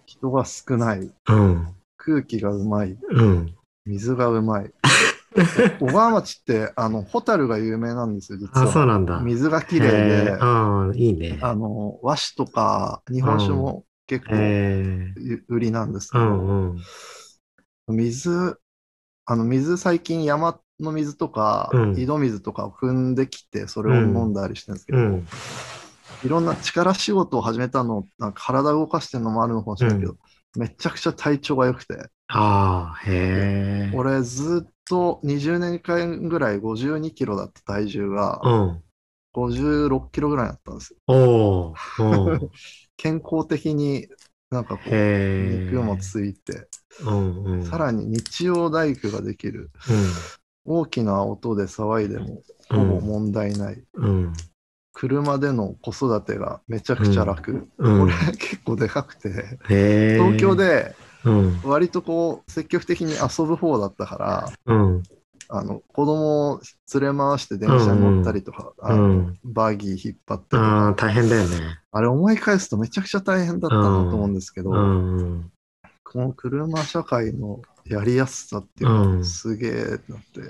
[0.06, 1.10] 人が少ない。
[1.28, 1.74] うん。
[1.96, 2.98] 空気がうまい。
[3.10, 3.54] うん。
[3.84, 4.70] 水がうまい。
[5.78, 8.72] 小川町って、あの、ホタルが有名なんですよ、実は。
[8.72, 9.20] あ、そうなんだ。
[9.24, 11.38] 水がきれいへでー、ああ、いいね。
[11.40, 14.60] あの、和紙とか日本酒も結構
[15.48, 16.80] 売りなんですけうど、んうん。
[17.88, 18.58] 水、
[19.26, 25.26] あの、水最近山の水とか、うん井戸水とかを汲んできて、それを飲んだりしてるんですけど、うん。
[26.22, 30.16] いろんな力仕事を始めたの、なんか体を動かしてるのもあるのかもしれないけど、
[30.54, 31.94] めちゃくちゃ体調が良くて、
[32.28, 33.90] ああ、へえ。
[33.90, 38.82] 俺ずっと20年間ぐらい52キロだった体重がうん。
[39.36, 41.74] 56キロぐらいだったんですよ。
[42.96, 44.08] 健康的に
[44.50, 44.88] なんかこう。
[44.90, 46.68] 肉もついて、
[47.04, 47.64] うんうん。
[47.66, 49.70] さらに日曜大工ができる。
[50.64, 53.84] 大きな音で騒いでもほぼ問題ない。
[53.94, 54.08] うん。
[54.08, 54.32] うん。
[54.94, 57.68] 車での子育てがめちゃくちゃ楽。
[57.76, 58.00] うん。
[58.00, 59.28] これ結構でかくて。
[59.68, 60.96] 東京、で
[61.26, 61.60] うん。
[61.64, 65.02] 割とこう積極的に遊ぶ方だったから、うん。
[65.48, 66.60] あの子供を
[66.92, 69.38] 連れ回して電車に乗ったりとか、あのうん。
[69.44, 71.56] バギー引っ張ったりとか、大変だよね。
[71.92, 75.50] あれ思い返すとめちゃくちゃ大変だったなと思うんですけど、うん。
[76.04, 80.40] この車社会のやりやすさっていううんか、すげえなって、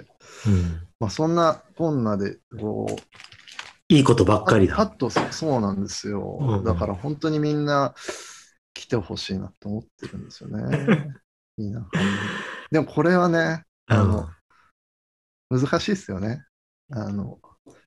[0.47, 0.81] うん。
[1.01, 2.97] まあそんなこんなで、こう、
[3.89, 4.77] いいことばっかりだ。
[4.77, 6.39] パッとそうなんですよ。
[6.41, 7.95] うんうんだから本当にみんな
[8.77, 11.11] 来てほしいなと思ってるんですよね。
[11.59, 11.89] いいな。
[12.71, 14.29] でもこれはね、あの、
[15.51, 16.45] 難しいですよね。
[16.91, 17.39] あの、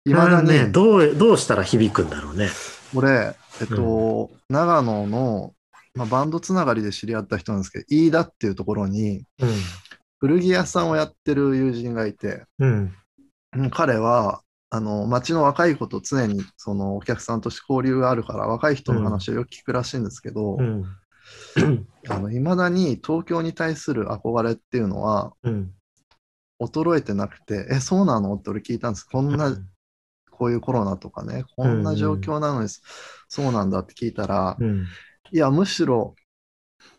[0.06, 2.50] いまだに、ね、どう、どうしたら響くんだろうね。
[2.94, 5.54] これ、えっと、長野の、
[5.94, 9.26] まあ、バンドつながりで知り合った人なんですけど、飯田っていうところに
[10.20, 12.96] 古着屋さんをやってる友人がいて、うん。
[13.56, 20.86] うん彼は、あの、町の若い子と常にそのお客さんとして交流があるから、若い人の話をよく聞くらしいんですけど、うん。
[22.08, 25.74] あの、未だに東京に対する憧れっていうのはうん。
[26.62, 28.36] 衰えてなくて、え、そうなの？
[28.36, 29.06] って俺聞いたんです。
[29.06, 29.58] こんな、
[30.30, 32.70] こういうコロナとかね、こんな状況なのに、
[33.28, 34.86] そうなんだって聞いたら、うん。
[35.32, 36.16] いや、むしろ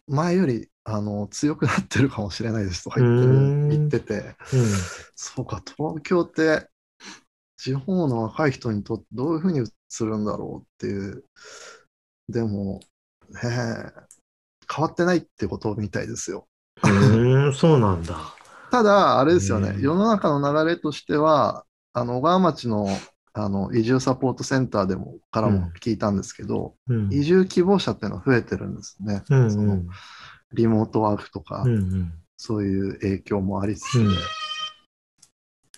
[0.09, 4.35] 前よりあの強くなってるかもしれないですとか言ってて、
[5.15, 6.69] そうか、東京って
[7.61, 11.25] 地方の若い人にとってどういうふうに映るんだろうっていう、
[12.31, 12.81] でも、
[13.29, 13.93] ねえ、
[14.73, 16.49] 変わってないってことみたいですよ。
[16.83, 17.47] うん。
[17.47, 17.53] うん。
[17.53, 18.17] そうなんだ。
[18.71, 22.89] ただ、あれですよね、うん世の中の流れとしては、あの小川町の
[23.33, 27.13] あの移住サポートセンターでもからも聞いたんですけど、うん。
[27.13, 29.23] 移住希望者っていうのは増えてるんですね。
[29.29, 29.51] うん。
[29.51, 29.83] その
[30.53, 31.75] リモートワークとか、うん。
[31.75, 32.13] うん。
[32.39, 34.15] そういう影響もありつつで、うん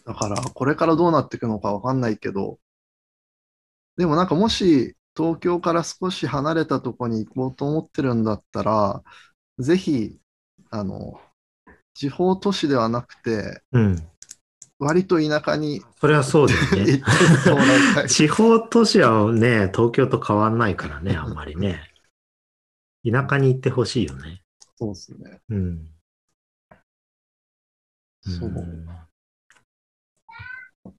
[0.06, 2.58] だからこれからどうなっていくのかわかんないけど、
[3.96, 9.02] でもなんかもし東京から少し離れたとこに行こうと思ってるんだったら、
[9.58, 10.18] ぜひ、
[10.70, 11.20] あの、
[11.94, 14.08] 地方都市ではなくて、うん。
[14.78, 17.02] 割と田舎にそれはそうだよ行ってね。
[18.08, 21.92] 地方都市はね、東京と変わんないからね、あんまりね。
[23.08, 24.42] 田舎に行ってほしいよね。
[24.76, 25.40] そうですね。
[25.50, 25.88] うん。
[28.22, 28.48] そう。
[28.48, 28.86] ん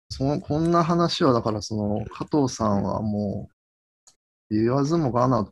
[0.10, 3.50] そのこんな話は、だからその加藤さんはも
[4.50, 5.48] う言わずもがな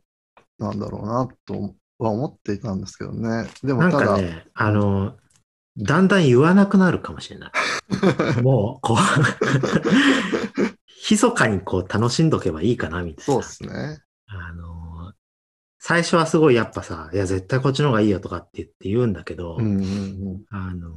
[0.58, 3.48] なんだろうなとは思っていたんですけどね。
[3.62, 5.16] でなんもただ、かね、あの、
[5.76, 7.52] だんだん言わなくなるかもしれない。
[8.42, 8.96] もう、こう、
[11.10, 13.42] 密かにこう楽しんどけばいいかな、みたいそうな。
[13.42, 13.98] ですね。
[14.26, 15.12] あの、
[15.78, 20.90] 最初はすごいやっぱさ、いや、絶対こっちの方がいいよとかって言って言うんだけど、うんうんあの、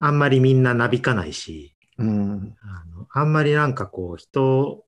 [0.00, 2.06] あんまりみんななびかないし、うん。
[2.06, 4.84] うんあのあんまりなんかこう人を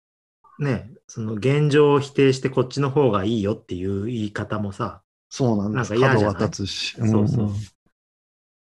[0.58, 5.94] ね、その現状を否定してこっちの方がいいよっていう言い方もさ、そうなんです。
[5.94, 6.96] なんか角が立つし。
[7.08, 7.54] そうそうんん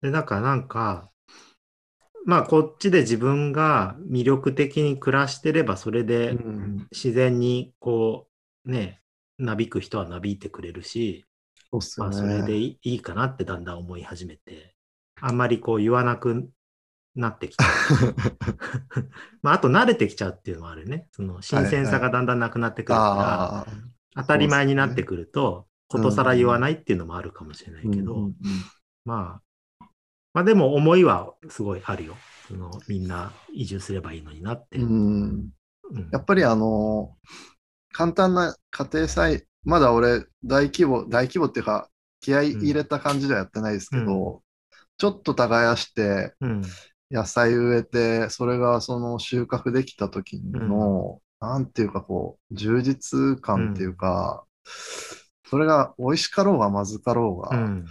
[0.03, 1.11] で、だからなんか、
[2.27, 8.29] まあこっちで自分が魅力的に暮らしてればそれうでん自然にこ
[8.65, 9.01] うね、
[9.39, 11.27] なびく人はなびいてくれるし、
[11.71, 14.75] そうっすよまあそれでいいかなってだんだん思い始めて、
[15.21, 16.49] あんまりこう言わなく
[17.15, 17.65] なってきた。
[19.43, 21.09] まああと慣れてきちゃうっていうのもあるね。
[21.13, 23.67] その新鮮さがだんだんなくなってくるから、ああ。
[24.17, 28.35] 当たり前になってくると、ことさら言わないっていうのもあるかもしれないけど、うんうんうん
[29.05, 29.41] ま
[29.81, 29.87] あ、
[30.33, 32.17] まあでも思いはすごいあるよ。
[32.49, 34.79] そのみんな移住すればいいのになって。
[34.79, 35.49] うんうん
[36.13, 37.17] やっぱりあの、
[37.93, 41.91] 簡単な家庭菜、まだ俺、大規模、大規模っていうか、
[42.21, 44.43] 気合い入れた感じではやってないですけど、
[44.97, 46.63] ちょっと耕して、うん。
[47.15, 54.45] 野菜植えて、それがその収穫できた時の、なんていうかこう、充実感っていうか、
[55.47, 57.87] それが美味しかろうがまずかろうが、うん。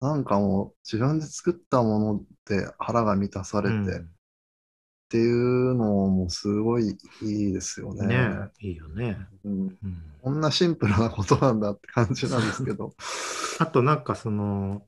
[0.00, 8.06] なんかもう自分で作ったもので腹が満たされてっていうのもすごいいいですよね。
[8.06, 8.28] ね
[8.60, 9.16] いいよね。
[9.44, 10.02] うんうん。
[10.20, 12.92] こんなシンプルなことなんだって感じなんですけど。
[13.58, 14.82] あとなんかその、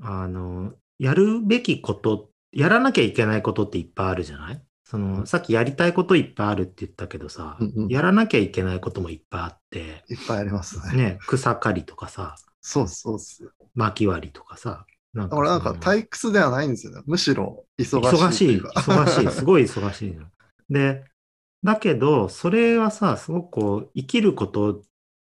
[0.00, 4.62] あの、やるべきこと、やらなきゃいけないことっていっぱいあるじゃない？
[4.84, 11.02] その、さっきやりたいこといっぱいあるって言ったけどさ、うんうんやらなきゃいけないこともいっぱいあって、いっぱいありますね。
[11.02, 13.50] ね、草刈りとかさ、そうそうっす。
[13.74, 17.02] 薪割りとかさ、なんだからなんか退屈ではないんですよね。
[17.06, 18.60] むしろ忙しい忙しい。
[18.60, 20.26] 忙しい、 すごい忙しいの。
[20.68, 21.04] で、
[21.62, 24.82] だけど、それはさ、すごくこう、生きること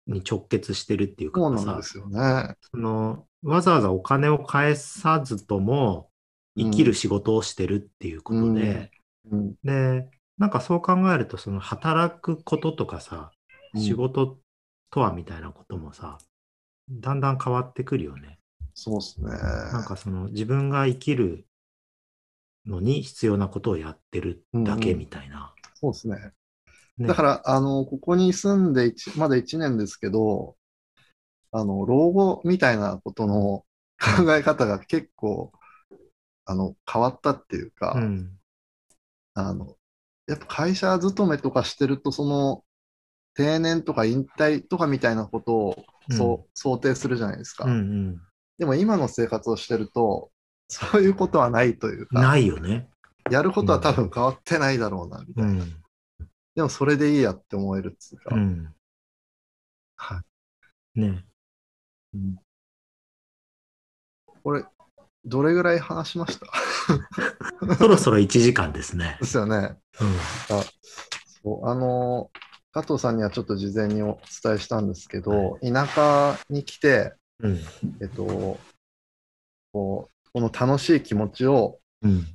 [0.08, 2.56] に直結してるっていうかそうなんさで、すよね。
[2.72, 6.10] その、わざわざお金を返さずとも、
[6.58, 8.92] 生きる仕事をしてるっていうことで、
[9.32, 13.32] うんで、なんかそう考えると、その働くこととかさ、
[13.74, 14.40] うん仕事
[14.90, 16.18] とはみたいなこともさ、
[16.90, 18.40] だんだん変わってくるよね。
[18.74, 19.30] そうですね。
[19.30, 21.46] なんかその自分が生きる
[22.66, 25.54] のに必要なことをやってるだけみたいな。
[25.76, 26.16] そうですね。
[26.98, 30.56] ねだから、あの、ここに住んで一まだ1年ですけど、
[31.52, 33.66] あの、老後みたいなことの
[34.00, 35.52] 考え方が結構、
[36.48, 38.32] あの、変わったっていうか、うん。
[39.34, 39.76] あの、
[40.28, 42.64] やっぱ会社勤めとかしてると、その、
[43.36, 47.66] 定年とか引退とかみたいなことを、そう、想定するじゃないですか。
[47.66, 47.76] うんう
[48.14, 48.22] ん。
[48.58, 50.32] でも今の生活をしてると、
[50.70, 52.90] そういうことはないというか、ないよね。
[53.30, 55.52] やることは多分変わってないだろうな、みたいな。
[55.52, 55.84] うん。
[56.56, 58.74] でもそれでいいやって思えるっていうか、うん。
[59.98, 60.24] は
[60.96, 61.26] ね。
[62.14, 62.38] うん
[64.44, 64.64] これ、
[65.28, 66.48] どれぐらい話しました？
[67.78, 69.26] そろそろ1時間ですねで。
[69.28, 69.78] すよね。
[70.50, 70.64] あ
[71.44, 72.32] そうあの、
[72.72, 77.52] 加藤さんにはちょっと事前にお伝えしたんですけど、田舎に来て、うん。
[77.52, 77.60] うん。
[78.02, 78.24] えっと、
[79.74, 82.26] こう、この楽しい気持ちをうん。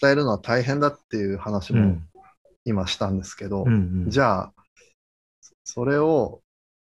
[0.00, 2.08] 伝えるのは大変だっていう話もうん。
[2.64, 4.04] 今したんですけど、うん。
[4.08, 4.52] じゃあ、
[5.64, 6.42] それを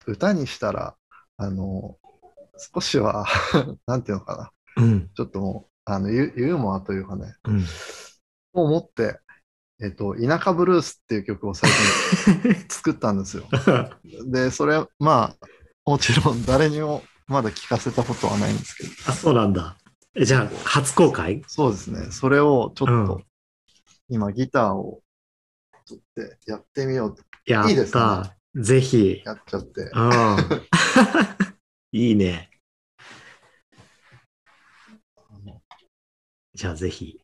[0.05, 0.95] 歌にしたら、
[1.37, 1.97] あの、
[2.73, 3.25] 少しは、
[3.85, 5.09] なんていうのかな、うん。
[5.15, 7.65] ちょっともう、あのユユーモアというかね、うん。
[8.53, 9.19] を思って、
[9.81, 11.69] えっと、田舎ブルースっていう曲を最
[12.41, 13.45] 近 作ったんですよ。
[14.27, 15.47] で、それ、まあ、
[15.85, 19.77] もちろん誰にもまだ聞かせたことはないんですけど、あ、そうなんだ。
[20.15, 21.43] えじゃあ、初公開？
[21.47, 23.25] そうですね、それをちょっと、うん
[24.07, 25.01] 今ギターを
[25.87, 28.35] 取ってやってみようとやっいいですた。
[28.55, 29.21] ぜひ。
[29.25, 30.37] やっちゃって、うん。
[31.91, 32.49] いいね。
[35.17, 35.61] あの
[36.55, 37.19] じゃあ、ぜひ。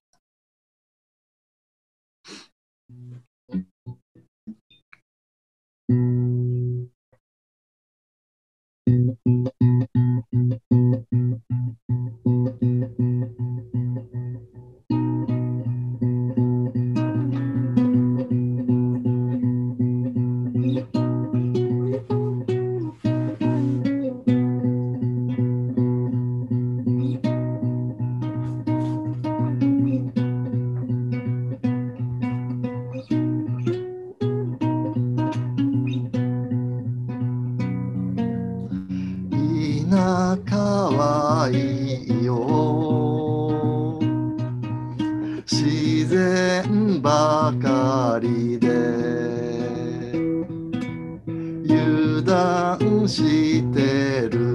[51.72, 54.51] 油断してる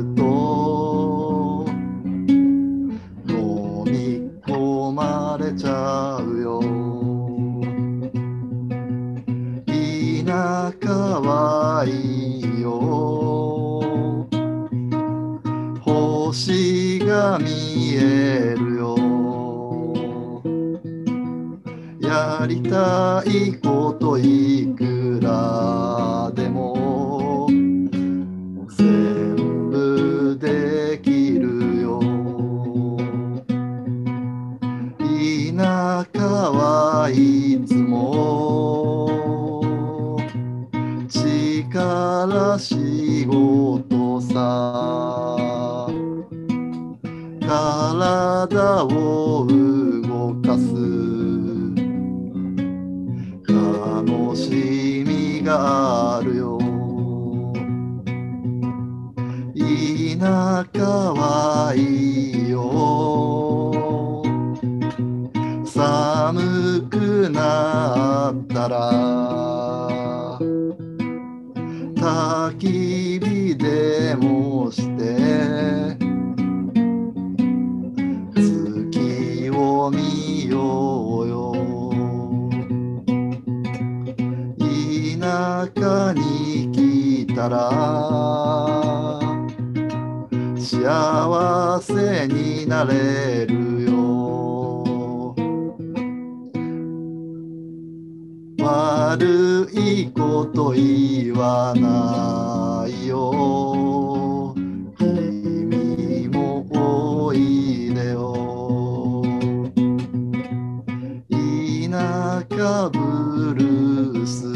[111.96, 114.52] 田舎ブルース。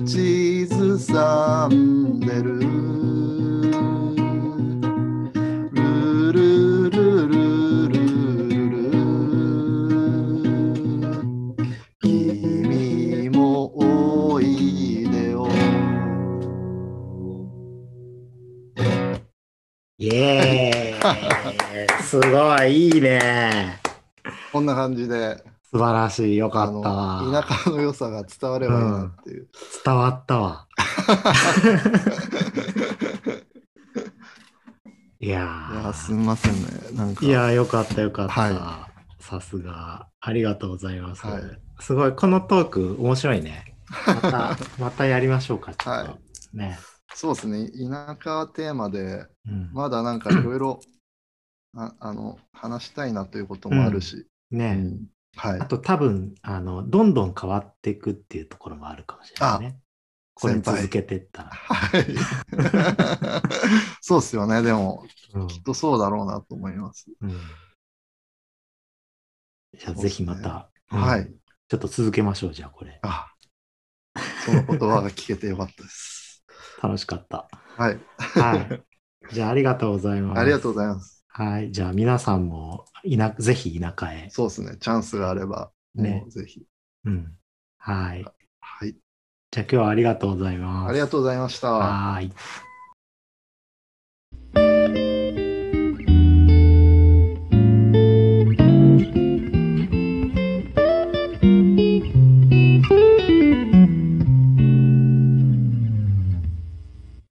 [0.00, 2.60] 口ずさんでる。
[5.72, 7.28] ルルルル
[7.88, 7.98] ル
[8.70, 8.78] ル。
[12.00, 13.70] ル君も
[14.32, 15.46] おいでよ。
[19.98, 23.73] イエーイすごい、いいね。
[24.64, 26.38] こんな感じで素晴らしい。
[26.38, 27.44] よかったわ。
[27.46, 29.46] 田舎の良さが伝わればいいなっていう、
[29.84, 30.66] 伝わったわ。
[35.20, 36.60] いやすみませんね。
[36.94, 37.26] なんか。
[37.26, 38.32] いやー、よかったよかった。
[38.32, 38.88] は
[39.20, 40.08] さすが。
[40.18, 41.26] ありがとうございます。
[41.26, 41.42] はい
[41.80, 43.76] すごい、このトーク面白いね。
[44.06, 46.12] また、 またやりましょうか、ちょっと。
[46.12, 46.18] は
[46.54, 46.78] ね。
[47.14, 47.68] そうですね。
[47.68, 50.80] 田舎テーマで、うんまだなんかいろいろ
[51.76, 54.26] ああの話したいなということもあるし。
[54.54, 55.66] ね、うんはいあ。
[55.66, 59.78] と多分、あの、どんどん変わっていくっていうところもあるかもしれないね。
[60.34, 61.50] これ続けてったら。
[61.50, 62.06] はい。
[64.00, 64.62] そうですよね。
[64.62, 67.06] でも、うんきっとそうだろうなと思います。
[67.20, 67.30] うん
[69.76, 71.34] じゃあ、ぜひまた、うんはい。
[71.68, 73.00] ちょっと続けましょう、じゃあ、これ。
[73.02, 73.26] あ、
[74.44, 76.44] その言葉が聞けてよかったです。
[76.80, 77.48] 楽しかった。
[77.76, 77.98] はい。
[78.18, 78.56] は
[79.30, 79.34] い。
[79.34, 80.40] じゃあ、ありがとうございます。
[80.40, 81.13] ありがとうございます。
[81.36, 81.72] はい。
[81.72, 84.30] じゃあ、皆さんも、いな、ぜひ田舎へ。
[84.30, 84.76] そうですね。
[84.78, 86.62] チャンスがあれば、ねぜひ。
[87.06, 87.32] うん。
[87.76, 88.24] はい。
[88.60, 88.94] はい。
[89.50, 90.90] じゃあ、今日はありがとうございます。
[90.90, 91.72] ありがとうございました。
[91.72, 92.30] はい。